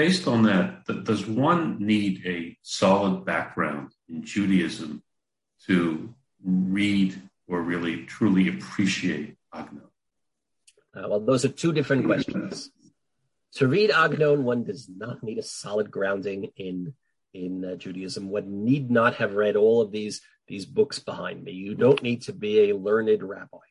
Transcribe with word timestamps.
based 0.00 0.26
on 0.26 0.44
that, 0.44 0.86
th- 0.86 1.04
does 1.04 1.26
one 1.26 1.76
need 1.78 2.22
a 2.24 2.56
solid 2.62 3.26
background 3.26 3.92
in 4.08 4.24
Judaism 4.24 5.02
to 5.66 6.14
read 6.42 7.20
or 7.46 7.60
really 7.60 8.06
truly 8.06 8.48
appreciate 8.48 9.36
Agnon? 9.52 9.82
Uh, 10.96 11.06
well, 11.06 11.20
those 11.20 11.44
are 11.44 11.50
two 11.62 11.74
different 11.74 12.06
questions. 12.06 12.70
To 13.56 13.68
read 13.68 13.90
Agnon, 13.90 14.44
one 14.44 14.64
does 14.64 14.88
not 14.88 15.22
need 15.22 15.36
a 15.36 15.42
solid 15.42 15.90
grounding 15.90 16.50
in 16.56 16.94
in 17.34 17.52
uh, 17.64 17.76
Judaism. 17.76 18.30
One 18.30 18.64
need 18.64 18.90
not 18.90 19.16
have 19.16 19.34
read 19.34 19.54
all 19.54 19.82
of 19.82 19.92
these 19.92 20.22
these 20.48 20.64
books 20.64 20.98
behind 20.98 21.44
me. 21.44 21.52
You 21.52 21.74
don't 21.74 22.02
need 22.02 22.22
to 22.22 22.32
be 22.32 22.52
a 22.70 22.76
learned 22.86 23.22
rabbi. 23.22 23.66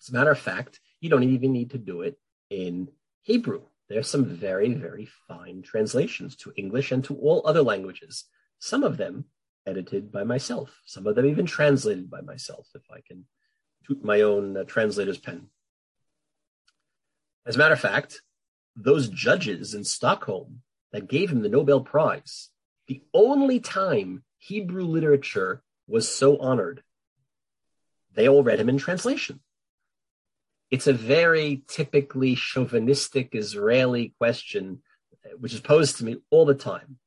As 0.00 0.10
a 0.10 0.12
matter 0.12 0.30
of 0.30 0.38
fact, 0.50 0.78
you 1.00 1.08
don't 1.08 1.30
even 1.34 1.52
need 1.52 1.70
to 1.70 1.78
do 1.78 2.02
it 2.02 2.18
in 2.50 2.88
Hebrew. 3.22 3.62
There's 3.88 4.08
some 4.08 4.24
very, 4.24 4.74
very 4.74 5.08
fine 5.26 5.62
translations 5.62 6.36
to 6.36 6.52
English 6.56 6.92
and 6.92 7.02
to 7.04 7.16
all 7.16 7.42
other 7.44 7.62
languages. 7.62 8.24
Some 8.58 8.82
of 8.84 8.96
them 8.96 9.24
edited 9.66 10.12
by 10.12 10.24
myself. 10.24 10.80
Some 10.84 11.06
of 11.06 11.14
them 11.14 11.26
even 11.26 11.46
translated 11.46 12.10
by 12.10 12.20
myself, 12.20 12.68
if 12.74 12.82
I 12.90 13.00
can 13.06 13.24
toot 13.86 14.04
my 14.04 14.22
own 14.22 14.56
uh, 14.56 14.64
translator's 14.64 15.18
pen. 15.18 15.48
As 17.46 17.56
a 17.56 17.58
matter 17.58 17.74
of 17.74 17.80
fact, 17.80 18.22
those 18.76 19.08
judges 19.08 19.74
in 19.74 19.84
Stockholm 19.84 20.62
that 20.92 21.08
gave 21.08 21.30
him 21.30 21.42
the 21.42 21.48
Nobel 21.48 21.80
Prize, 21.80 22.50
the 22.86 23.02
only 23.14 23.58
time 23.60 24.22
Hebrew 24.38 24.84
literature 24.84 25.62
was 25.86 26.08
so 26.08 26.38
honored, 26.38 26.82
they 28.14 28.28
all 28.28 28.42
read 28.42 28.60
him 28.60 28.68
in 28.68 28.78
translation. 28.78 29.40
It's 30.70 30.86
a 30.86 30.92
very 30.92 31.62
typically 31.68 32.34
chauvinistic 32.34 33.34
Israeli 33.34 34.14
question, 34.18 34.82
which 35.38 35.54
is 35.54 35.60
posed 35.60 35.98
to 35.98 36.04
me 36.04 36.16
all 36.30 36.44
the 36.44 36.54
time. 36.54 36.98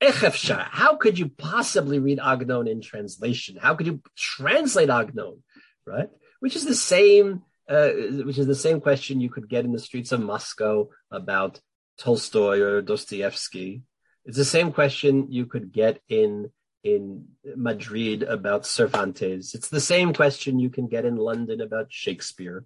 How 0.00 0.96
could 0.96 1.18
you 1.18 1.28
possibly 1.28 2.00
read 2.00 2.18
Agnon 2.18 2.66
in 2.66 2.80
translation? 2.80 3.56
How 3.60 3.74
could 3.74 3.86
you 3.86 4.02
translate 4.16 4.90
Agnon, 4.90 5.42
right? 5.86 6.10
Which 6.40 6.56
is 6.56 6.64
the 6.64 6.74
same, 6.74 7.42
uh, 7.68 7.90
which 8.24 8.38
is 8.38 8.48
the 8.48 8.54
same 8.56 8.80
question 8.80 9.20
you 9.20 9.30
could 9.30 9.48
get 9.48 9.64
in 9.64 9.72
the 9.72 9.78
streets 9.78 10.10
of 10.10 10.20
Moscow 10.20 10.88
about 11.10 11.60
Tolstoy 11.98 12.58
or 12.60 12.82
Dostoevsky. 12.82 13.82
It's 14.24 14.36
the 14.36 14.44
same 14.44 14.72
question 14.72 15.30
you 15.30 15.46
could 15.46 15.72
get 15.72 16.00
in 16.08 16.50
in 16.84 17.26
Madrid 17.56 18.22
about 18.22 18.66
Cervantes. 18.66 19.54
It's 19.54 19.68
the 19.68 19.80
same 19.80 20.12
question 20.12 20.58
you 20.58 20.70
can 20.70 20.86
get 20.86 21.04
in 21.04 21.16
London 21.16 21.60
about 21.60 21.92
Shakespeare, 21.92 22.64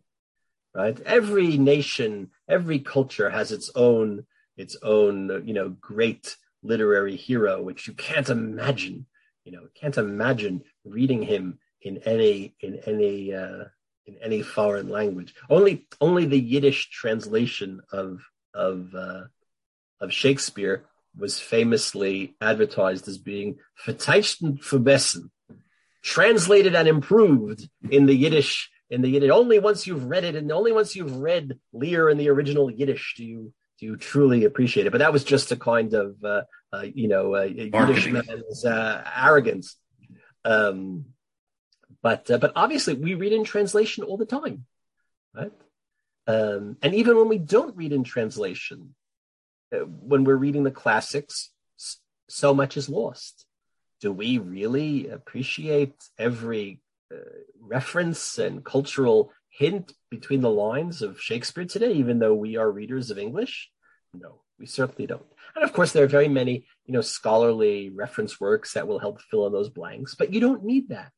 right? 0.74 0.98
Every 1.00 1.58
nation, 1.58 2.30
every 2.48 2.78
culture 2.78 3.30
has 3.30 3.52
its 3.52 3.70
own 3.74 4.24
its 4.56 4.76
own, 4.82 5.42
you 5.46 5.54
know, 5.54 5.70
great 5.80 6.36
literary 6.62 7.16
hero, 7.16 7.62
which 7.62 7.86
you 7.86 7.94
can't 7.94 8.28
imagine, 8.28 9.06
you 9.44 9.52
know, 9.52 9.66
can't 9.74 9.98
imagine 9.98 10.62
reading 10.84 11.22
him 11.22 11.58
in 11.80 11.98
any 11.98 12.54
in 12.60 12.76
any 12.86 13.34
uh, 13.34 13.64
in 14.06 14.16
any 14.22 14.42
foreign 14.42 14.88
language. 14.88 15.34
Only 15.48 15.86
only 16.00 16.26
the 16.26 16.40
Yiddish 16.40 16.90
translation 16.90 17.80
of 17.92 18.20
of 18.54 18.94
uh, 18.94 19.24
of 20.00 20.12
Shakespeare 20.12 20.84
was 21.18 21.38
famously 21.38 22.34
advertised 22.40 23.06
as 23.08 23.18
being 23.18 23.58
verteichten 23.84 24.62
verbessen, 24.62 25.30
translated 26.02 26.74
and 26.74 26.88
improved 26.88 27.68
in 27.90 28.06
the 28.06 28.14
Yiddish 28.14 28.70
in 28.92 29.00
the 29.00 29.08
Yiddish. 29.08 29.30
Only 29.30 29.58
once 29.58 29.86
you've 29.86 30.04
read 30.04 30.22
it, 30.22 30.36
and 30.36 30.52
only 30.52 30.70
once 30.70 30.94
you've 30.94 31.16
read 31.16 31.58
Lear 31.72 32.10
in 32.10 32.18
the 32.18 32.28
original 32.28 32.70
Yiddish 32.70 33.14
do 33.16 33.24
you 33.24 33.52
do 33.80 33.86
you 33.86 33.96
truly 33.96 34.44
appreciate 34.44 34.86
it. 34.86 34.90
But 34.90 34.98
that 34.98 35.14
was 35.14 35.24
just 35.24 35.50
a 35.50 35.56
kind 35.56 35.94
of 35.94 36.22
uh, 36.22 36.42
uh, 36.72 36.84
you 36.94 37.08
know 37.08 37.34
uh, 37.34 37.42
Yiddish 37.42 38.08
man's 38.08 38.64
uh, 38.64 39.02
arrogance. 39.16 39.76
Um, 40.44 41.06
but 42.02 42.30
uh, 42.30 42.36
but 42.36 42.52
obviously 42.54 42.94
we 42.94 43.14
read 43.14 43.32
in 43.32 43.44
translation 43.44 44.04
all 44.04 44.18
the 44.18 44.26
time, 44.26 44.66
right? 45.34 45.52
Um, 46.26 46.76
and 46.82 46.94
even 46.94 47.16
when 47.16 47.28
we 47.28 47.38
don't 47.38 47.74
read 47.74 47.92
in 47.92 48.04
translation, 48.04 48.94
uh, 49.74 49.78
when 49.78 50.24
we're 50.24 50.36
reading 50.36 50.64
the 50.64 50.70
classics, 50.70 51.50
so 52.28 52.52
much 52.52 52.76
is 52.76 52.90
lost. 52.90 53.46
Do 54.02 54.12
we 54.12 54.36
really 54.36 55.08
appreciate 55.08 55.94
every 56.18 56.81
reference 57.60 58.38
and 58.38 58.64
cultural 58.64 59.32
hint 59.48 59.92
between 60.10 60.40
the 60.40 60.50
lines 60.50 61.02
of 61.02 61.20
Shakespeare 61.20 61.64
today, 61.64 61.92
even 61.92 62.18
though 62.18 62.34
we 62.34 62.56
are 62.56 62.70
readers 62.70 63.10
of 63.10 63.18
English? 63.18 63.70
No, 64.14 64.42
we 64.58 64.66
certainly 64.66 65.06
don't. 65.06 65.26
And 65.54 65.64
of 65.64 65.72
course, 65.72 65.92
there 65.92 66.04
are 66.04 66.08
very 66.08 66.28
many, 66.28 66.66
you 66.86 66.92
know, 66.92 67.00
scholarly 67.00 67.90
reference 67.90 68.40
works 68.40 68.74
that 68.74 68.86
will 68.86 68.98
help 68.98 69.20
fill 69.20 69.46
in 69.46 69.52
those 69.52 69.70
blanks, 69.70 70.14
but 70.14 70.32
you 70.32 70.40
don't 70.40 70.64
need 70.64 70.88
that. 70.88 71.12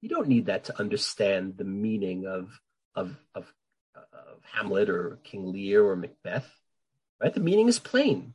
You 0.00 0.08
don't 0.08 0.28
need 0.28 0.46
that 0.46 0.64
to 0.64 0.78
understand 0.78 1.54
the 1.56 1.64
meaning 1.64 2.26
of 2.26 2.58
of 2.94 3.16
of, 3.34 3.52
of 3.94 4.38
Hamlet 4.42 4.88
or 4.88 5.18
King 5.24 5.52
Lear 5.52 5.84
or 5.84 5.96
Macbeth. 5.96 6.50
Right? 7.20 7.34
The 7.34 7.40
meaning 7.40 7.68
is 7.68 7.78
plain. 7.78 8.34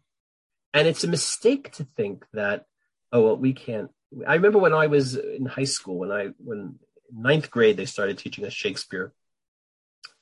And 0.74 0.88
it's 0.88 1.04
a 1.04 1.08
mistake 1.08 1.72
to 1.74 1.88
think 1.96 2.26
that, 2.34 2.66
oh, 3.12 3.22
well, 3.22 3.38
we 3.38 3.54
can't. 3.54 3.90
I 4.28 4.36
remember 4.36 4.60
when 4.60 4.74
I 4.74 4.88
was 4.88 5.16
in 5.16 5.46
high 5.46 5.64
school, 5.64 5.98
when 5.98 6.12
I, 6.12 6.30
when 6.38 6.80
ninth 7.16 7.50
grade, 7.52 7.78
they 7.78 7.86
started 7.86 8.18
teaching 8.18 8.46
us 8.46 8.54
Shakespeare. 8.54 9.14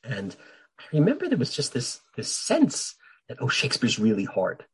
And 0.04 0.36
I 0.80 0.84
remember 0.98 1.28
there 1.28 1.38
was 1.38 1.54
just 1.54 1.74
this, 1.74 2.00
this 2.16 2.32
sense 2.32 2.96
that, 3.28 3.38
oh, 3.42 3.48
Shakespeare's 3.48 4.00
really 4.00 4.26
hard. 4.26 4.62
I 4.62 4.66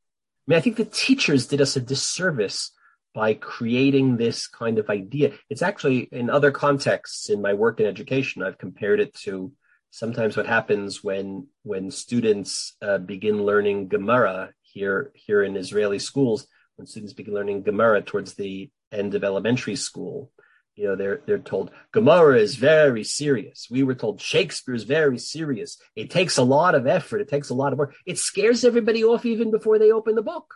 mean, 0.47 0.57
I 0.57 0.61
think 0.61 0.77
the 0.77 0.85
teachers 0.85 1.47
did 1.47 1.61
us 1.61 1.75
a 1.75 1.81
disservice 1.81 2.71
by 3.13 3.33
creating 3.33 4.17
this 4.17 4.47
kind 4.47 4.79
of 4.79 4.89
idea. 4.89 5.33
It's 5.49 5.61
actually 5.61 6.09
in 6.11 6.29
other 6.29 6.51
contexts 6.51 7.29
in 7.29 7.41
my 7.41 7.53
work 7.53 7.79
in 7.79 7.85
education, 7.85 8.43
I've 8.43 8.57
compared 8.57 8.99
it 8.99 9.13
to 9.25 9.51
sometimes 9.91 10.37
what 10.37 10.45
happens 10.45 11.03
when 11.03 11.47
when 11.63 11.89
students 11.89 12.75
uh, 12.81 12.99
begin 12.99 13.43
learning 13.43 13.87
Gemara 13.87 14.51
here 14.61 15.11
here 15.15 15.43
in 15.43 15.57
Israeli 15.57 15.99
schools, 15.99 16.47
when 16.75 16.85
students 16.85 17.13
begin 17.13 17.33
learning 17.33 17.63
Gemara 17.63 18.01
towards 18.01 18.35
the 18.35 18.69
end 18.91 19.15
of 19.15 19.23
elementary 19.23 19.75
school, 19.75 20.31
you 20.79 20.87
know 20.87 20.95
they're 20.95 21.21
they're 21.25 21.37
told 21.37 21.71
Gemara 21.91 22.39
is 22.39 22.55
very 22.55 23.03
serious. 23.03 23.67
We 23.69 23.83
were 23.83 23.95
told 23.95 24.21
Shakespeare 24.21 24.73
is 24.73 24.85
very 24.85 25.17
serious. 25.17 25.77
It 25.93 26.09
takes 26.09 26.37
a 26.37 26.43
lot 26.43 26.73
of 26.73 26.87
effort. 26.87 27.19
It 27.19 27.27
takes 27.27 27.49
a 27.49 27.53
lot 27.53 27.73
of 27.73 27.79
work. 27.79 27.95
It 28.05 28.17
scares 28.17 28.63
everybody 28.63 29.03
off 29.03 29.25
even 29.25 29.51
before 29.51 29.77
they 29.77 29.91
open 29.91 30.15
the 30.15 30.21
book. 30.21 30.53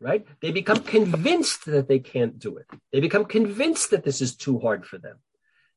Right? 0.00 0.24
They 0.40 0.52
become 0.52 0.78
convinced 0.78 1.66
that 1.66 1.88
they 1.88 1.98
can't 1.98 2.38
do 2.38 2.56
it. 2.56 2.66
They 2.92 3.00
become 3.00 3.26
convinced 3.26 3.90
that 3.90 4.04
this 4.04 4.22
is 4.22 4.36
too 4.36 4.58
hard 4.58 4.86
for 4.86 4.96
them. 4.96 5.16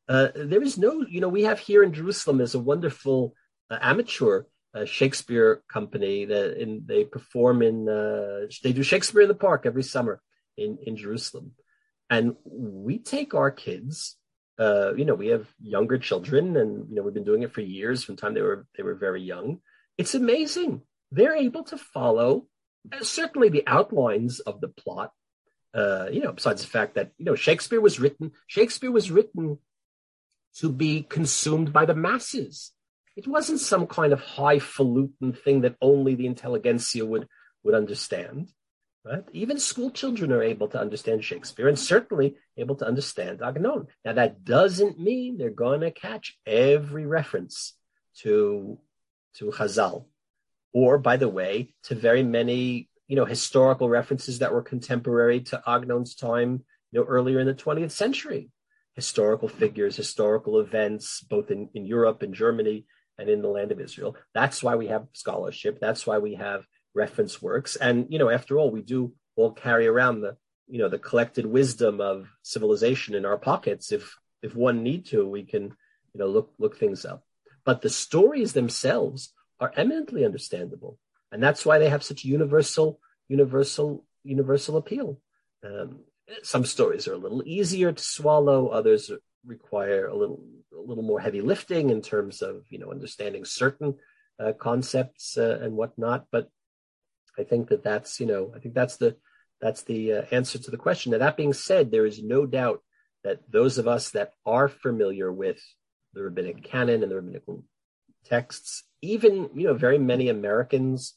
Uh, 0.08 0.30
there 0.36 0.62
is 0.62 0.78
no, 0.78 1.06
you 1.10 1.20
know, 1.20 1.30
we 1.30 1.44
have 1.44 1.60
here 1.60 1.84
in 1.84 1.92
Jerusalem 1.94 2.40
is 2.40 2.56
a 2.56 2.60
wonderful 2.60 3.34
uh, 3.70 3.80
amateur 3.82 4.44
uh, 4.74 4.86
Shakespeare 4.86 5.64
company 5.68 6.26
that 6.26 6.62
in, 6.62 6.84
they 6.86 7.04
perform 7.04 7.62
in, 7.62 7.90
uh, 7.90 8.48
they 8.64 8.74
do 8.74 8.84
Shakespeare 8.84 9.24
in 9.24 9.28
the 9.28 9.36
Park 9.36 9.66
every 9.66 9.84
summer 9.84 10.22
in, 10.56 10.78
in 10.86 10.96
Jerusalem. 10.96 11.54
And 12.12 12.36
we 12.44 13.00
take 13.00 13.34
our 13.34 13.50
kids, 13.50 14.18
uh, 14.60 14.94
you 14.96 15.06
know, 15.06 15.16
we 15.16 15.30
have 15.30 15.48
younger 15.64 15.98
children 15.98 16.58
and, 16.58 16.90
you 16.90 16.96
know, 16.96 17.04
we've 17.04 17.14
been 17.14 17.24
doing 17.24 17.42
it 17.42 17.54
for 17.54 17.62
years 17.62 18.04
from 18.04 18.16
the 18.16 18.22
time 18.22 18.34
they 18.34 18.42
were, 18.42 18.68
they 18.78 18.84
were 18.84 18.96
very 18.96 19.22
young. 19.22 19.62
It's 19.98 20.14
amazing. 20.14 20.82
They're 21.12 21.38
able 21.38 21.64
to 21.64 21.78
follow 21.78 22.48
certainly 23.02 23.48
the 23.48 23.64
outlines 23.66 24.42
of 24.42 24.60
the 24.60 24.68
plot. 24.68 25.12
you 25.74 26.20
know, 26.22 26.34
besides 26.34 26.62
the 26.62 26.68
fact 26.68 26.96
that, 26.96 27.12
you 27.18 27.26
know, 27.26 27.36
Shakespeare 27.36 27.82
was 27.82 27.98
written, 28.00 28.34
Shakespeare 28.48 28.92
was 28.92 29.10
written 29.10 29.60
to 30.58 30.70
be 30.70 31.04
consumed 31.04 31.72
by 31.72 31.86
the 31.86 31.96
masses. 31.96 32.74
It 33.16 33.28
wasn't 33.28 33.62
some 33.62 33.88
kind 33.88 34.12
of 34.12 34.20
highfalutin 34.20 35.32
thing 35.32 35.62
that 35.62 35.78
only 35.82 36.16
the 36.16 36.26
intelligentsia 36.26 37.06
would, 37.06 37.28
would 37.64 37.74
understand. 37.74 38.50
Right? 39.04 39.24
Even 39.34 39.58
school 39.58 39.90
children 39.90 40.32
are 40.32 40.44
able 40.44 40.68
to 40.70 40.80
understand 40.80 41.24
Shakespeare 41.24 41.68
and 41.68 41.80
certainly 41.80 42.36
able 42.56 42.76
to 42.76 42.86
understand 42.86 43.42
Agnon. 43.42 43.88
Now, 44.06 44.14
that 44.14 44.44
doesn't 44.44 45.00
mean 45.00 45.38
they're 45.38 45.50
going 45.50 45.82
to 45.82 45.90
catch 45.90 46.38
every 46.46 47.08
reference 47.08 47.74
to, 48.20 48.78
to 49.38 49.46
Chazal, 49.46 50.06
or, 50.72 51.00
by 51.00 51.18
the 51.18 51.30
way, 51.30 51.74
to 51.86 51.96
very 51.96 52.22
many 52.22 52.90
you 53.08 53.18
know 53.18 53.26
historical 53.26 53.90
references 53.90 54.40
that 54.40 54.54
were 54.54 54.62
contemporary 54.62 55.42
to 55.42 55.62
Agnon's 55.68 56.16
time, 56.16 56.64
you 56.92 57.00
know, 57.00 57.06
earlier 57.06 57.40
in 57.40 57.48
the 57.48 57.54
20th 57.54 57.92
century 57.92 58.52
historical 58.94 59.48
figures, 59.48 59.96
historical 59.96 60.60
events, 60.60 61.22
both 61.22 61.50
in, 61.50 61.70
in 61.74 61.86
Europe 61.86 62.22
and 62.22 62.34
Germany 62.34 62.86
and 63.18 63.30
in 63.30 63.42
the 63.42 63.48
land 63.48 63.72
of 63.72 63.80
Israel. 63.80 64.16
That's 64.34 64.62
why 64.62 64.76
we 64.76 64.88
have 64.88 65.08
scholarship. 65.14 65.80
That's 65.80 66.06
why 66.06 66.18
we 66.18 66.36
have 66.36 66.66
reference 66.94 67.42
works. 67.42 67.76
And, 67.76 68.08
you 68.10 68.20
know, 68.20 68.30
after 68.30 68.58
all, 68.58 68.72
we 68.72 68.82
do 68.82 69.14
all 69.36 69.52
carry 69.52 69.88
around 69.88 70.22
the, 70.22 70.38
you 70.68 70.80
know, 70.80 70.90
the 70.90 71.00
collected 71.00 71.46
wisdom 71.46 72.02
of 72.02 72.28
civilization 72.44 73.16
in 73.16 73.26
our 73.26 73.38
pockets. 73.38 73.92
If, 73.92 74.18
if 74.42 74.56
one 74.56 74.84
need 74.84 75.06
to, 75.08 75.28
we 75.28 75.44
can, 75.44 75.64
you 75.64 76.20
know, 76.20 76.28
look, 76.28 76.54
look 76.58 76.78
things 76.78 77.06
up. 77.06 77.24
But 77.66 77.82
the 77.82 77.90
stories 77.90 78.54
themselves 78.54 79.34
are 79.60 79.74
eminently 79.76 80.26
understandable. 80.26 80.98
And 81.32 81.42
that's 81.42 81.66
why 81.66 81.80
they 81.80 81.90
have 81.90 82.04
such 82.04 82.26
universal, 82.26 83.00
universal 83.30 84.04
universal 84.24 84.78
appeal. 84.78 85.20
Um, 85.64 86.02
some 86.44 86.66
stories 86.66 87.08
are 87.08 87.14
a 87.14 87.18
little 87.18 87.44
easier 87.46 87.92
to 87.92 88.04
swallow; 88.04 88.68
others 88.68 89.12
require 89.46 90.08
a 90.08 90.16
little 90.16 90.44
a 90.74 90.80
little 90.80 91.04
more 91.04 91.20
heavy 91.20 91.42
lifting 91.42 91.90
in 91.90 92.02
terms 92.02 92.42
of 92.42 92.66
you 92.70 92.80
know 92.80 92.92
understanding 92.92 93.46
certain 93.46 93.96
uh, 94.40 94.54
concepts 94.54 95.38
uh, 95.38 95.60
and 95.62 95.76
whatnot. 95.76 96.28
But 96.32 96.50
I 97.38 97.44
think 97.44 97.70
that 97.70 97.84
that's 97.84 98.20
you 98.20 98.26
know 98.26 98.52
I 98.56 98.60
think 98.60 98.76
that's 98.76 98.98
the 98.98 99.18
that's 99.62 99.84
the 99.84 100.14
uh, 100.14 100.22
answer 100.32 100.58
to 100.60 100.72
the 100.72 100.78
question. 100.78 101.12
Now 101.12 101.20
that 101.20 101.38
being 101.38 101.54
said, 101.54 101.92
there 101.92 102.06
is 102.06 102.24
no 102.24 102.46
doubt 102.46 102.82
that 103.24 103.40
those 103.50 103.78
of 103.78 103.88
us 103.88 104.12
that 104.12 104.34
are 104.46 104.68
familiar 104.68 105.32
with 105.32 105.62
the 106.14 106.24
rabbinic 106.24 106.64
canon 106.64 107.04
and 107.04 107.12
the 107.12 107.16
rabbinical 107.16 107.64
texts, 108.26 108.84
even 109.02 109.50
you 109.56 109.68
know 109.68 109.74
very 109.74 109.98
many 109.98 110.30
Americans 110.30 111.16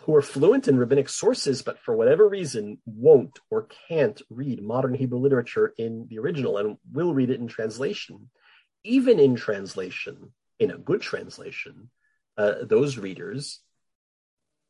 who 0.00 0.14
are 0.14 0.22
fluent 0.22 0.66
in 0.66 0.78
rabbinic 0.78 1.08
sources, 1.08 1.60
but 1.60 1.78
for 1.78 1.94
whatever 1.94 2.26
reason 2.26 2.78
won't 2.86 3.38
or 3.50 3.68
can't 3.88 4.22
read 4.30 4.62
modern 4.62 4.94
Hebrew 4.94 5.18
literature 5.18 5.74
in 5.76 6.06
the 6.08 6.18
original 6.18 6.56
and 6.56 6.78
will 6.90 7.12
read 7.12 7.30
it 7.30 7.40
in 7.40 7.48
translation. 7.48 8.30
Even 8.82 9.20
in 9.20 9.36
translation, 9.36 10.32
in 10.58 10.70
a 10.70 10.78
good 10.78 11.02
translation, 11.02 11.90
uh, 12.38 12.54
those 12.62 12.96
readers 12.96 13.60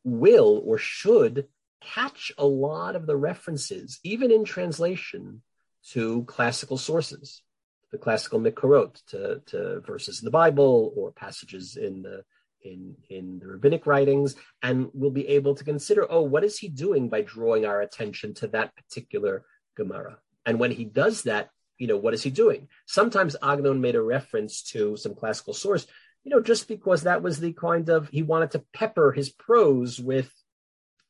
will 0.05 0.63
or 0.65 0.79
should 0.79 1.47
catch 1.81 2.33
a 2.39 2.47
lot 2.47 2.97
of 2.97 3.07
the 3.07 3.17
references, 3.17 3.99
even 4.03 4.31
in 4.31 4.45
translation, 4.45 5.43
to 5.91 6.25
classical 6.25 6.77
sources, 6.77 7.43
the 7.91 7.99
classical 7.99 8.39
mikorot, 8.39 9.03
to, 9.09 9.41
to 9.47 9.81
verses 9.81 10.21
in 10.21 10.25
the 10.25 10.31
Bible 10.31 10.93
or 10.97 11.13
passages 11.13 11.77
in 11.77 12.03
the 12.03 12.23
in 12.63 12.95
in 13.09 13.39
the 13.39 13.47
rabbinic 13.47 13.87
writings 13.87 14.35
and 14.63 14.91
we'll 14.93 15.11
be 15.11 15.27
able 15.29 15.55
to 15.55 15.65
consider 15.65 16.07
oh 16.11 16.21
what 16.21 16.45
is 16.45 16.59
he 16.59 16.69
doing 16.69 17.09
by 17.09 17.23
drawing 17.23 17.65
our 17.65 17.81
attention 17.81 18.35
to 18.35 18.47
that 18.49 18.75
particular 18.77 19.45
gemara? 19.77 20.19
And 20.45 20.59
when 20.59 20.71
he 20.71 20.85
does 20.85 21.23
that 21.23 21.49
you 21.79 21.87
know 21.87 21.97
what 21.97 22.13
is 22.13 22.23
he 22.23 22.31
doing? 22.31 22.69
Sometimes 22.87 23.37
agnon 23.43 23.81
made 23.81 23.95
a 23.95 24.03
reference 24.03 24.63
to 24.73 24.97
some 24.99 25.15
classical 25.15 25.55
source 25.55 25.87
you 26.25 26.31
know 26.31 26.41
just 26.41 26.69
because 26.69 27.03
that 27.03 27.23
was 27.23 27.41
the 27.41 27.53
kind 27.53 27.89
of 27.89 28.09
he 28.09 28.23
wanted 28.23 28.53
to 28.53 28.65
pepper 28.73 29.13
his 29.13 29.31
prose 29.31 29.99
with 29.99 30.33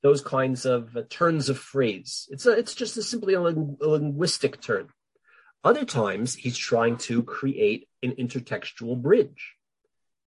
those 0.03 0.21
kinds 0.23 0.65
of 0.65 0.97
uh, 0.97 1.03
turns 1.11 1.51
of 1.51 1.59
phrase. 1.59 2.27
It's 2.31 2.47
a, 2.47 2.53
it's 2.53 2.75
just 2.75 2.97
a 2.97 3.03
simply 3.03 3.35
a, 3.35 3.41
ling- 3.41 3.77
a 3.83 3.87
linguistic 3.87 4.61
turn. 4.61 4.89
Other 5.63 5.85
times 5.85 6.35
he's 6.35 6.57
trying 6.57 6.97
to 6.99 7.23
create 7.23 7.87
an 8.03 8.13
intertextual 8.13 9.01
bridge 9.01 9.57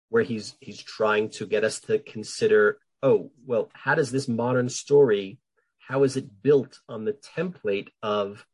where 0.10 0.24
he's 0.24 0.56
he's 0.62 0.82
trying 0.82 1.30
to 1.32 1.46
get 1.46 1.64
us 1.64 1.82
to 1.82 2.00
consider 2.00 2.78
oh 3.04 3.32
well 3.46 3.70
how 3.74 3.96
does 3.96 4.12
this 4.12 4.28
modern 4.28 4.70
story 4.70 5.38
how 5.80 6.04
is 6.04 6.18
it 6.18 6.42
built 6.42 6.80
on 6.88 7.06
the 7.06 7.14
template 7.14 7.90
of 8.02 8.46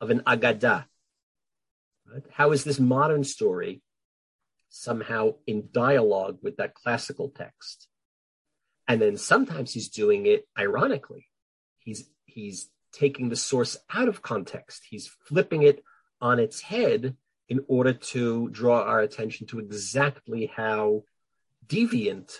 of 0.00 0.10
an 0.10 0.20
agada? 0.20 0.84
How 2.32 2.52
is 2.52 2.64
this 2.64 2.80
modern 2.80 3.24
story 3.24 3.82
somehow 4.70 5.34
in 5.46 5.68
dialogue 5.72 6.38
with 6.42 6.56
that 6.56 6.74
classical 6.74 7.28
text. 7.28 7.88
And 8.88 9.02
then 9.02 9.16
sometimes 9.16 9.72
he's 9.74 9.88
doing 9.88 10.26
it 10.26 10.48
ironically. 10.58 11.26
He's 11.78 12.08
he's 12.24 12.70
taking 12.92 13.28
the 13.28 13.36
source 13.36 13.76
out 13.92 14.08
of 14.08 14.22
context. 14.22 14.82
He's 14.88 15.06
flipping 15.26 15.62
it 15.62 15.84
on 16.20 16.38
its 16.38 16.60
head 16.60 17.16
in 17.48 17.64
order 17.68 17.92
to 17.92 18.48
draw 18.50 18.82
our 18.82 19.00
attention 19.00 19.46
to 19.48 19.58
exactly 19.58 20.46
how 20.46 21.02
deviant 21.66 22.38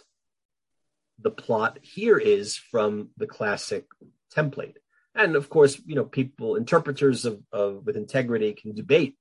the 1.20 1.30
plot 1.30 1.78
here 1.82 2.18
is 2.18 2.56
from 2.56 3.10
the 3.16 3.26
classic 3.26 3.86
template. 4.34 4.76
And 5.14 5.36
of 5.36 5.48
course, 5.50 5.80
you 5.84 5.96
know, 5.96 6.04
people, 6.04 6.56
interpreters 6.56 7.24
of, 7.24 7.42
of 7.52 7.84
with 7.84 7.96
integrity 7.96 8.52
can 8.52 8.74
debate, 8.74 9.16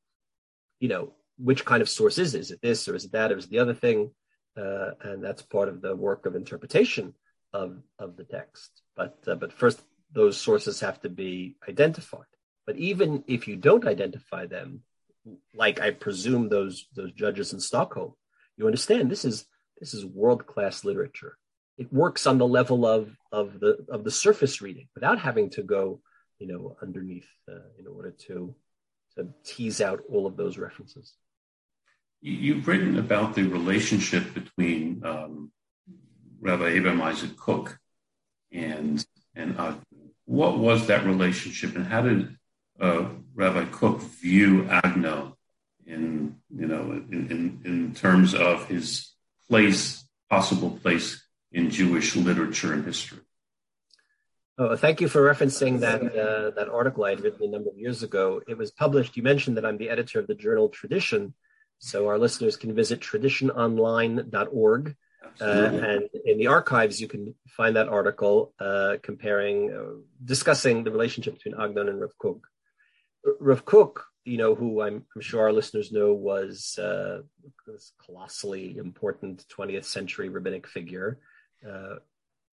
you 0.79 0.87
know, 0.87 1.13
which 1.41 1.65
kind 1.65 1.81
of 1.81 1.89
source 1.89 2.17
is 2.17 2.35
it? 2.35 2.41
Is 2.41 2.51
it 2.51 2.61
this 2.61 2.87
or 2.87 2.95
is 2.95 3.05
it 3.05 3.11
that 3.13 3.31
or 3.31 3.37
is 3.37 3.45
it 3.45 3.51
the 3.51 3.59
other 3.59 3.73
thing? 3.73 4.11
Uh, 4.57 4.91
and 5.01 5.23
that's 5.23 5.41
part 5.41 5.69
of 5.69 5.81
the 5.81 5.95
work 5.95 6.25
of 6.25 6.35
interpretation 6.35 7.13
of, 7.53 7.77
of 7.97 8.17
the 8.17 8.25
text. 8.25 8.81
But, 8.95 9.17
uh, 9.27 9.35
but 9.35 9.53
first, 9.53 9.81
those 10.11 10.37
sources 10.37 10.79
have 10.81 10.99
to 11.01 11.09
be 11.09 11.55
identified. 11.67 12.25
But 12.65 12.77
even 12.77 13.23
if 13.27 13.47
you 13.47 13.55
don't 13.55 13.87
identify 13.87 14.45
them, 14.45 14.83
like 15.53 15.79
I 15.79 15.91
presume 15.91 16.49
those 16.49 16.87
those 16.95 17.11
judges 17.11 17.53
in 17.53 17.59
Stockholm, 17.59 18.13
you 18.57 18.65
understand 18.65 19.09
this 19.09 19.25
is 19.25 19.45
this 19.79 19.93
is 19.93 20.05
world 20.05 20.45
class 20.45 20.83
literature. 20.83 21.37
It 21.77 21.91
works 21.93 22.27
on 22.27 22.37
the 22.37 22.47
level 22.47 22.85
of 22.85 23.15
of 23.31 23.59
the 23.59 23.85
of 23.89 24.03
the 24.03 24.11
surface 24.11 24.61
reading 24.61 24.87
without 24.95 25.19
having 25.19 25.49
to 25.51 25.63
go, 25.63 26.01
you 26.37 26.47
know, 26.47 26.75
underneath 26.81 27.27
uh, 27.51 27.69
in 27.77 27.87
order 27.87 28.11
to 28.27 28.55
to 29.17 29.27
tease 29.43 29.81
out 29.81 30.01
all 30.09 30.27
of 30.27 30.37
those 30.37 30.57
references. 30.57 31.13
You've 32.21 32.67
written 32.67 32.97
about 32.99 33.35
the 33.35 33.43
relationship 33.43 34.33
between 34.33 35.01
um, 35.05 35.51
Rabbi 36.41 36.67
Abraham 36.67 37.01
Isaac 37.01 37.37
Kook 37.37 37.79
and 38.51 39.05
and 39.35 39.57
uh, 39.57 39.75
what 40.25 40.57
was 40.57 40.87
that 40.87 41.05
relationship, 41.05 41.75
and 41.75 41.85
how 41.85 42.01
did 42.01 42.35
uh, 42.79 43.05
Rabbi 43.33 43.65
Kook 43.71 44.01
view 44.01 44.67
Agnon 44.69 45.33
in 45.85 46.35
you 46.55 46.67
know 46.67 46.91
in, 46.91 47.31
in, 47.31 47.61
in 47.65 47.95
terms 47.95 48.33
of 48.33 48.67
his 48.67 49.13
place, 49.47 50.05
possible 50.29 50.71
place 50.71 51.23
in 51.51 51.69
Jewish 51.69 52.15
literature 52.15 52.73
and 52.73 52.85
history? 52.85 53.19
Oh, 54.57 54.75
thank 54.75 54.99
you 54.99 55.07
for 55.07 55.21
referencing 55.21 55.79
that 55.79 56.01
uh, 56.01 56.51
that 56.51 56.69
article 56.69 57.05
I 57.05 57.11
had 57.11 57.21
written 57.21 57.47
a 57.47 57.51
number 57.51 57.69
of 57.69 57.77
years 57.77 58.03
ago. 58.03 58.41
It 58.47 58.57
was 58.57 58.71
published. 58.71 59.15
You 59.15 59.23
mentioned 59.23 59.57
that 59.57 59.65
I'm 59.65 59.77
the 59.77 59.89
editor 59.89 60.19
of 60.19 60.27
the 60.27 60.35
journal 60.35 60.69
Tradition, 60.69 61.33
so 61.79 62.07
our 62.07 62.17
listeners 62.17 62.57
can 62.57 62.75
visit 62.75 62.99
traditiononline.org. 62.99 64.95
Uh, 65.41 65.43
and 65.45 66.09
in 66.25 66.37
the 66.37 66.47
archives, 66.47 66.99
you 66.99 67.07
can 67.07 67.33
find 67.47 67.75
that 67.77 67.87
article 67.87 68.53
uh, 68.59 68.97
comparing, 69.01 69.71
uh, 69.71 70.01
discussing 70.23 70.83
the 70.83 70.91
relationship 70.91 71.35
between 71.35 71.59
Agnon 71.59 71.87
and 71.87 72.01
Rav 72.01 72.17
Kook. 72.17 72.47
Rav 73.39 73.63
Kook, 73.63 74.05
you 74.25 74.37
know, 74.37 74.55
who 74.55 74.81
I'm, 74.81 75.05
I'm 75.15 75.21
sure 75.21 75.41
our 75.41 75.53
listeners 75.53 75.91
know 75.91 76.13
was 76.13 76.77
uh, 76.77 77.21
this 77.65 77.93
colossally 78.05 78.77
important 78.77 79.45
20th 79.47 79.85
century 79.85 80.27
rabbinic 80.27 80.67
figure. 80.67 81.19
Uh, 81.67 81.95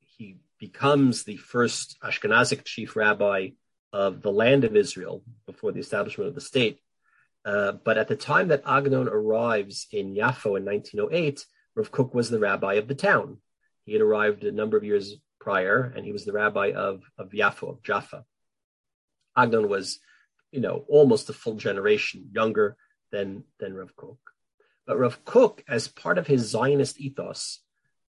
he 0.01 0.37
becomes 0.61 1.25
the 1.25 1.37
first 1.37 1.97
Ashkenazic 2.03 2.65
chief 2.65 2.95
rabbi 2.95 3.51
of 3.93 4.23
the 4.23 4.33
land 4.33 4.65
of 4.65 4.77
Israel 4.77 5.23
before 5.47 5.73
the 5.73 5.81
establishment 5.81 6.29
of 6.29 6.35
the 6.35 6.41
state. 6.41 6.79
Uh, 7.47 7.73
but 7.73 7.97
at 7.97 8.09
the 8.09 8.17
time 8.17 8.49
that 8.49 8.65
Agnon 8.67 9.09
arrives 9.09 9.87
in 9.93 10.15
Yafo 10.15 10.59
in 10.59 10.65
1908, 10.67 11.47
Rav 11.77 11.91
Kook 11.93 12.13
was 12.13 12.29
the 12.29 12.41
rabbi 12.41 12.75
of 12.75 12.89
the 12.89 12.95
town. 12.95 13.39
He 13.85 13.93
had 13.93 14.03
arrived 14.03 14.45
a 14.45 14.51
number 14.51 14.77
of 14.77 14.85
years 14.85 15.15
prior, 15.41 15.93
and 15.95 16.05
he 16.05 16.13
was 16.13 16.25
the 16.25 16.33
rabbi 16.33 16.73
of, 16.73 17.05
of 17.17 17.31
Yafo, 17.31 17.71
of 17.71 17.83
Jaffa. 17.85 18.25
Agnon 19.37 19.69
was 19.69 20.01
you 20.57 20.61
know, 20.61 20.85
almost 20.89 21.29
a 21.29 21.35
full 21.35 21.57
generation 21.57 22.31
younger 22.33 22.77
than, 23.13 23.45
than 23.61 23.75
Rav 23.75 23.95
Kook. 23.95 24.19
But 24.87 24.99
Rav 24.99 25.25
Kook, 25.25 25.63
as 25.69 25.87
part 25.87 26.19
of 26.19 26.27
his 26.27 26.49
Zionist 26.49 27.01
ethos, 27.01 27.61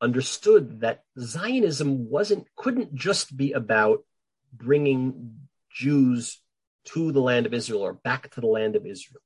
understood 0.01 0.81
that 0.81 1.03
Zionism 1.17 2.09
wasn't, 2.09 2.47
couldn't 2.55 2.93
just 2.93 3.37
be 3.37 3.53
about 3.53 4.03
bringing 4.51 5.37
Jews 5.71 6.39
to 6.85 7.11
the 7.11 7.21
land 7.21 7.45
of 7.45 7.53
Israel 7.53 7.81
or 7.81 7.93
back 7.93 8.31
to 8.31 8.41
the 8.41 8.47
land 8.47 8.75
of 8.75 8.85
Israel. 8.85 9.21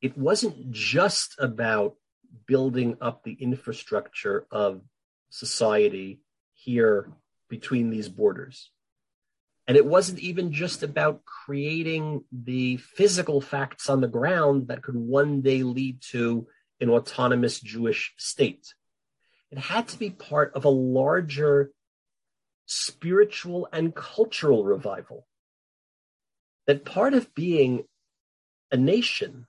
It 0.00 0.16
wasn't 0.16 0.70
just 0.70 1.36
about 1.38 1.94
building 2.46 2.96
up 3.00 3.22
the 3.22 3.34
infrastructure 3.34 4.46
of 4.50 4.82
society 5.30 6.20
here 6.54 7.10
between 7.48 7.90
these 7.90 8.08
borders. 8.08 8.70
And 9.68 9.76
it 9.76 9.86
wasn't 9.86 10.18
even 10.18 10.52
just 10.52 10.82
about 10.82 11.24
creating 11.24 12.24
the 12.32 12.78
physical 12.78 13.40
facts 13.40 13.88
on 13.88 14.00
the 14.00 14.08
ground 14.08 14.68
that 14.68 14.82
could 14.82 14.96
one 14.96 15.40
day 15.40 15.62
lead 15.62 16.02
to 16.10 16.46
an 16.80 16.90
autonomous 16.90 17.60
Jewish 17.60 18.12
state. 18.16 18.74
It 19.50 19.58
had 19.58 19.88
to 19.88 19.98
be 19.98 20.10
part 20.10 20.52
of 20.54 20.64
a 20.64 20.70
larger 20.70 21.70
spiritual 22.66 23.68
and 23.72 23.94
cultural 23.94 24.64
revival. 24.64 25.26
That 26.66 26.84
part 26.84 27.14
of 27.14 27.34
being 27.34 27.84
a 28.70 28.76
nation 28.76 29.46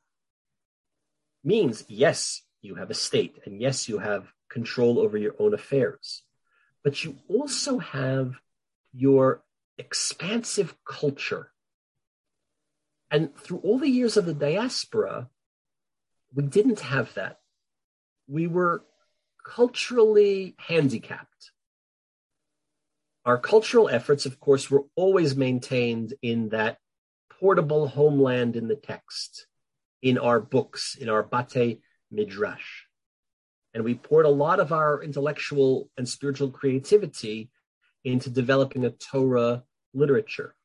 means, 1.43 1.85
yes, 1.87 2.41
you 2.61 2.75
have 2.75 2.89
a 2.89 2.95
state, 2.95 3.39
and 3.45 3.61
yes, 3.61 3.87
you 3.87 3.99
have 3.99 4.31
control 4.49 4.99
over 4.99 5.17
your 5.17 5.35
own 5.39 5.53
affairs, 5.53 6.23
but 6.83 7.03
you 7.03 7.17
also 7.27 7.79
have 7.79 8.33
your 8.93 9.43
expansive 9.77 10.75
culture. 10.85 11.51
And 13.11 13.35
through 13.35 13.59
all 13.59 13.79
the 13.79 13.89
years 13.89 14.17
of 14.17 14.25
the 14.25 14.33
diaspora, 14.33 15.29
we 16.33 16.43
didn't 16.43 16.79
have 16.79 17.13
that. 17.13 17.37
We 18.27 18.47
were 18.47 18.85
culturally 19.45 20.55
handicapped. 20.57 21.51
our 23.25 23.37
cultural 23.37 23.89
efforts, 23.89 24.25
of 24.25 24.39
course, 24.39 24.69
were 24.69 24.83
always 24.95 25.35
maintained 25.35 26.13
in 26.21 26.49
that 26.49 26.77
portable 27.43 27.89
homeland 27.89 28.55
in 28.55 28.69
the 28.69 28.75
text, 28.77 29.47
in 30.01 30.17
our 30.17 30.39
books, 30.39 30.95
in 30.95 31.09
our 31.09 31.21
bate 31.21 31.81
midrash. 32.09 32.85
And 33.73 33.83
we 33.83 33.95
poured 33.95 34.25
a 34.25 34.29
lot 34.29 34.61
of 34.61 34.71
our 34.71 35.03
intellectual 35.03 35.89
and 35.97 36.07
spiritual 36.07 36.51
creativity 36.51 37.49
into 38.05 38.29
developing 38.29 38.85
a 38.85 38.91
Torah 38.91 39.63
literature. 39.93 40.55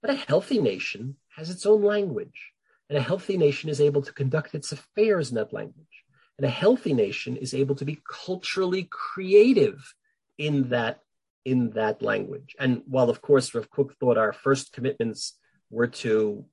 But 0.00 0.12
a 0.12 0.14
healthy 0.14 0.60
nation 0.60 1.16
has 1.34 1.50
its 1.50 1.66
own 1.66 1.82
language, 1.82 2.52
and 2.88 2.96
a 2.96 3.02
healthy 3.02 3.36
nation 3.36 3.68
is 3.68 3.80
able 3.80 4.02
to 4.02 4.12
conduct 4.12 4.54
its 4.54 4.70
affairs 4.70 5.30
in 5.30 5.34
that 5.34 5.52
language. 5.52 6.04
And 6.38 6.46
a 6.46 6.50
healthy 6.50 6.94
nation 6.94 7.36
is 7.36 7.52
able 7.52 7.74
to 7.74 7.84
be 7.84 8.00
culturally 8.08 8.86
creative 8.88 9.92
in 10.38 10.68
that 10.68 11.00
in 11.44 11.70
that 11.70 12.00
language. 12.00 12.54
And 12.60 12.82
while 12.86 13.10
of 13.10 13.20
course 13.20 13.52
Rav 13.52 13.68
Kook 13.68 13.98
thought 13.98 14.18
our 14.18 14.32
first 14.32 14.72
commitments 14.72 15.36
were 15.72 15.88
to 15.88 16.44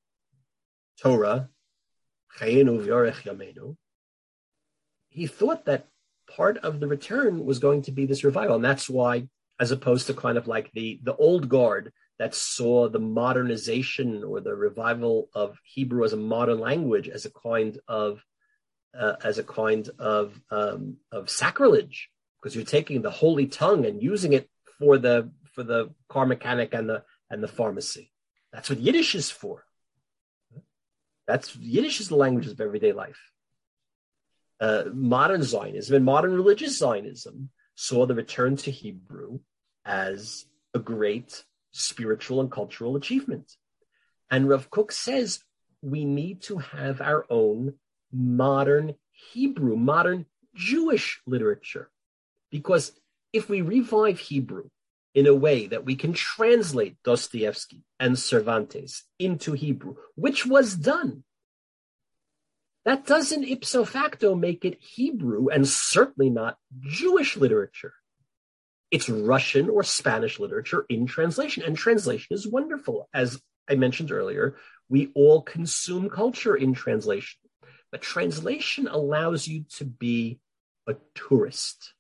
Torah, 1.00 1.50
he 5.10 5.28
thought 5.28 5.66
that 5.66 5.88
part 6.36 6.58
of 6.60 6.80
the 6.80 6.88
return 6.88 7.46
was 7.46 7.60
going 7.60 7.82
to 7.84 7.92
be 7.92 8.06
this 8.06 8.24
revival. 8.24 8.56
And 8.56 8.66
that's 8.66 8.90
why, 8.90 9.28
as 9.60 9.72
opposed 9.72 10.08
to 10.08 10.14
kind 10.14 10.38
of 10.38 10.48
like 10.48 10.72
the, 10.72 11.00
the 11.04 11.16
old 11.16 11.50
guard 11.50 11.92
that 12.20 12.36
saw 12.36 12.88
the 12.88 13.00
modernization 13.00 14.24
or 14.24 14.40
the 14.40 14.56
revival 14.56 15.30
of 15.34 15.58
Hebrew 15.64 16.04
as 16.04 16.14
a 16.14 16.18
modern 16.18 16.60
language 16.60 17.10
as 17.10 17.26
a 17.26 17.32
kind 17.32 17.78
of 17.88 18.24
uh, 18.98 19.16
as 19.24 19.38
a 19.38 19.44
kind 19.44 19.88
of 20.00 20.40
um, 20.50 20.98
of 21.12 21.30
sacrilege, 21.30 22.10
because 22.38 22.56
you're 22.56 22.66
taking 22.66 23.02
the 23.02 23.12
holy 23.12 23.48
tongue 23.48 23.86
and 23.86 24.02
using 24.02 24.34
it 24.34 24.50
for 24.80 24.98
the 24.98 25.32
for 25.54 25.64
the 25.64 25.94
car 26.10 26.26
mechanic 26.26 26.74
and 26.74 26.90
the 26.90 27.04
and 27.30 27.44
the 27.44 27.48
pharmacy. 27.48 28.12
That's 28.52 28.70
what 28.70 28.80
Yiddish 28.80 29.16
is 29.16 29.30
for. 29.30 29.66
That's 31.28 31.56
Yiddish 31.56 32.00
is 32.00 32.10
the 32.10 32.16
language 32.16 32.48
of 32.48 32.60
everyday 32.60 32.92
life. 32.92 33.20
Uh, 34.60 34.86
modern 34.94 35.44
Zionism 35.44 35.96
and 35.96 36.04
modern 36.04 36.34
religious 36.34 36.78
Zionism 36.78 37.50
saw 37.76 38.06
the 38.06 38.16
return 38.16 38.58
to 38.58 38.72
Hebrew 38.72 39.40
as 39.86 40.46
a 40.74 40.80
great 40.80 41.46
spiritual 41.72 42.42
and 42.42 42.52
cultural 42.52 42.96
achievement. 42.96 43.54
And 44.30 44.50
Rav 44.50 44.70
Kook 44.70 44.92
says 44.92 45.40
we 45.82 46.04
need 46.04 46.42
to 46.44 46.58
have 46.58 47.00
our 47.00 47.26
own 47.30 47.76
modern 48.12 48.96
Hebrew, 49.12 49.76
modern 49.76 50.26
Jewish 50.56 51.22
literature. 51.26 51.90
Because 52.52 52.92
if 53.32 53.50
we 53.50 53.62
revive 53.62 54.20
Hebrew 54.20 54.70
in 55.14 55.26
a 55.26 55.36
way 55.36 55.68
that 55.68 55.86
we 55.86 55.96
can 55.96 56.14
translate 56.14 56.98
Dostoevsky 57.04 57.84
and 58.00 58.18
Cervantes 58.18 59.04
into 59.18 59.54
Hebrew, 59.54 59.96
which 60.16 60.46
was 60.46 60.76
done, 60.76 61.24
that 62.86 63.06
doesn't 63.06 63.44
ipso 63.44 63.86
facto 63.86 64.36
make 64.36 64.66
it 64.66 64.82
Hebrew 64.82 65.50
and 65.50 65.68
certainly 65.68 66.30
not 66.30 66.58
Jewish 66.80 67.36
literature. 67.38 67.94
It's 68.92 69.10
Russian 69.10 69.70
or 69.70 69.84
Spanish 69.84 70.40
literature 70.40 70.86
in 70.90 71.06
translation, 71.06 71.64
and 71.64 71.78
translation 71.78 72.28
is 72.32 72.48
wonderful. 72.48 73.08
As 73.14 73.40
I 73.70 73.76
mentioned 73.76 74.12
earlier, 74.12 74.56
we 74.88 75.12
all 75.14 75.42
consume 75.44 76.10
culture 76.10 76.56
in 76.56 76.74
translation, 76.74 77.40
but 77.92 78.02
translation 78.02 78.88
allows 78.88 79.48
you 79.48 79.66
to 79.78 79.86
be 79.86 80.40
a 80.88 80.96
tourist 81.14 81.94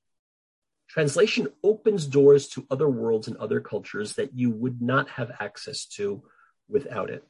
Translation 0.90 1.48
opens 1.64 2.08
doors 2.08 2.48
to 2.50 2.66
other 2.72 2.90
worlds 2.90 3.28
and 3.28 3.38
other 3.38 3.62
cultures 3.62 4.16
that 4.16 4.34
you 4.34 4.50
would 4.50 4.82
not 4.82 5.08
have 5.10 5.32
access 5.40 5.86
to 5.86 6.24
without 6.68 7.10
it. 7.12 7.24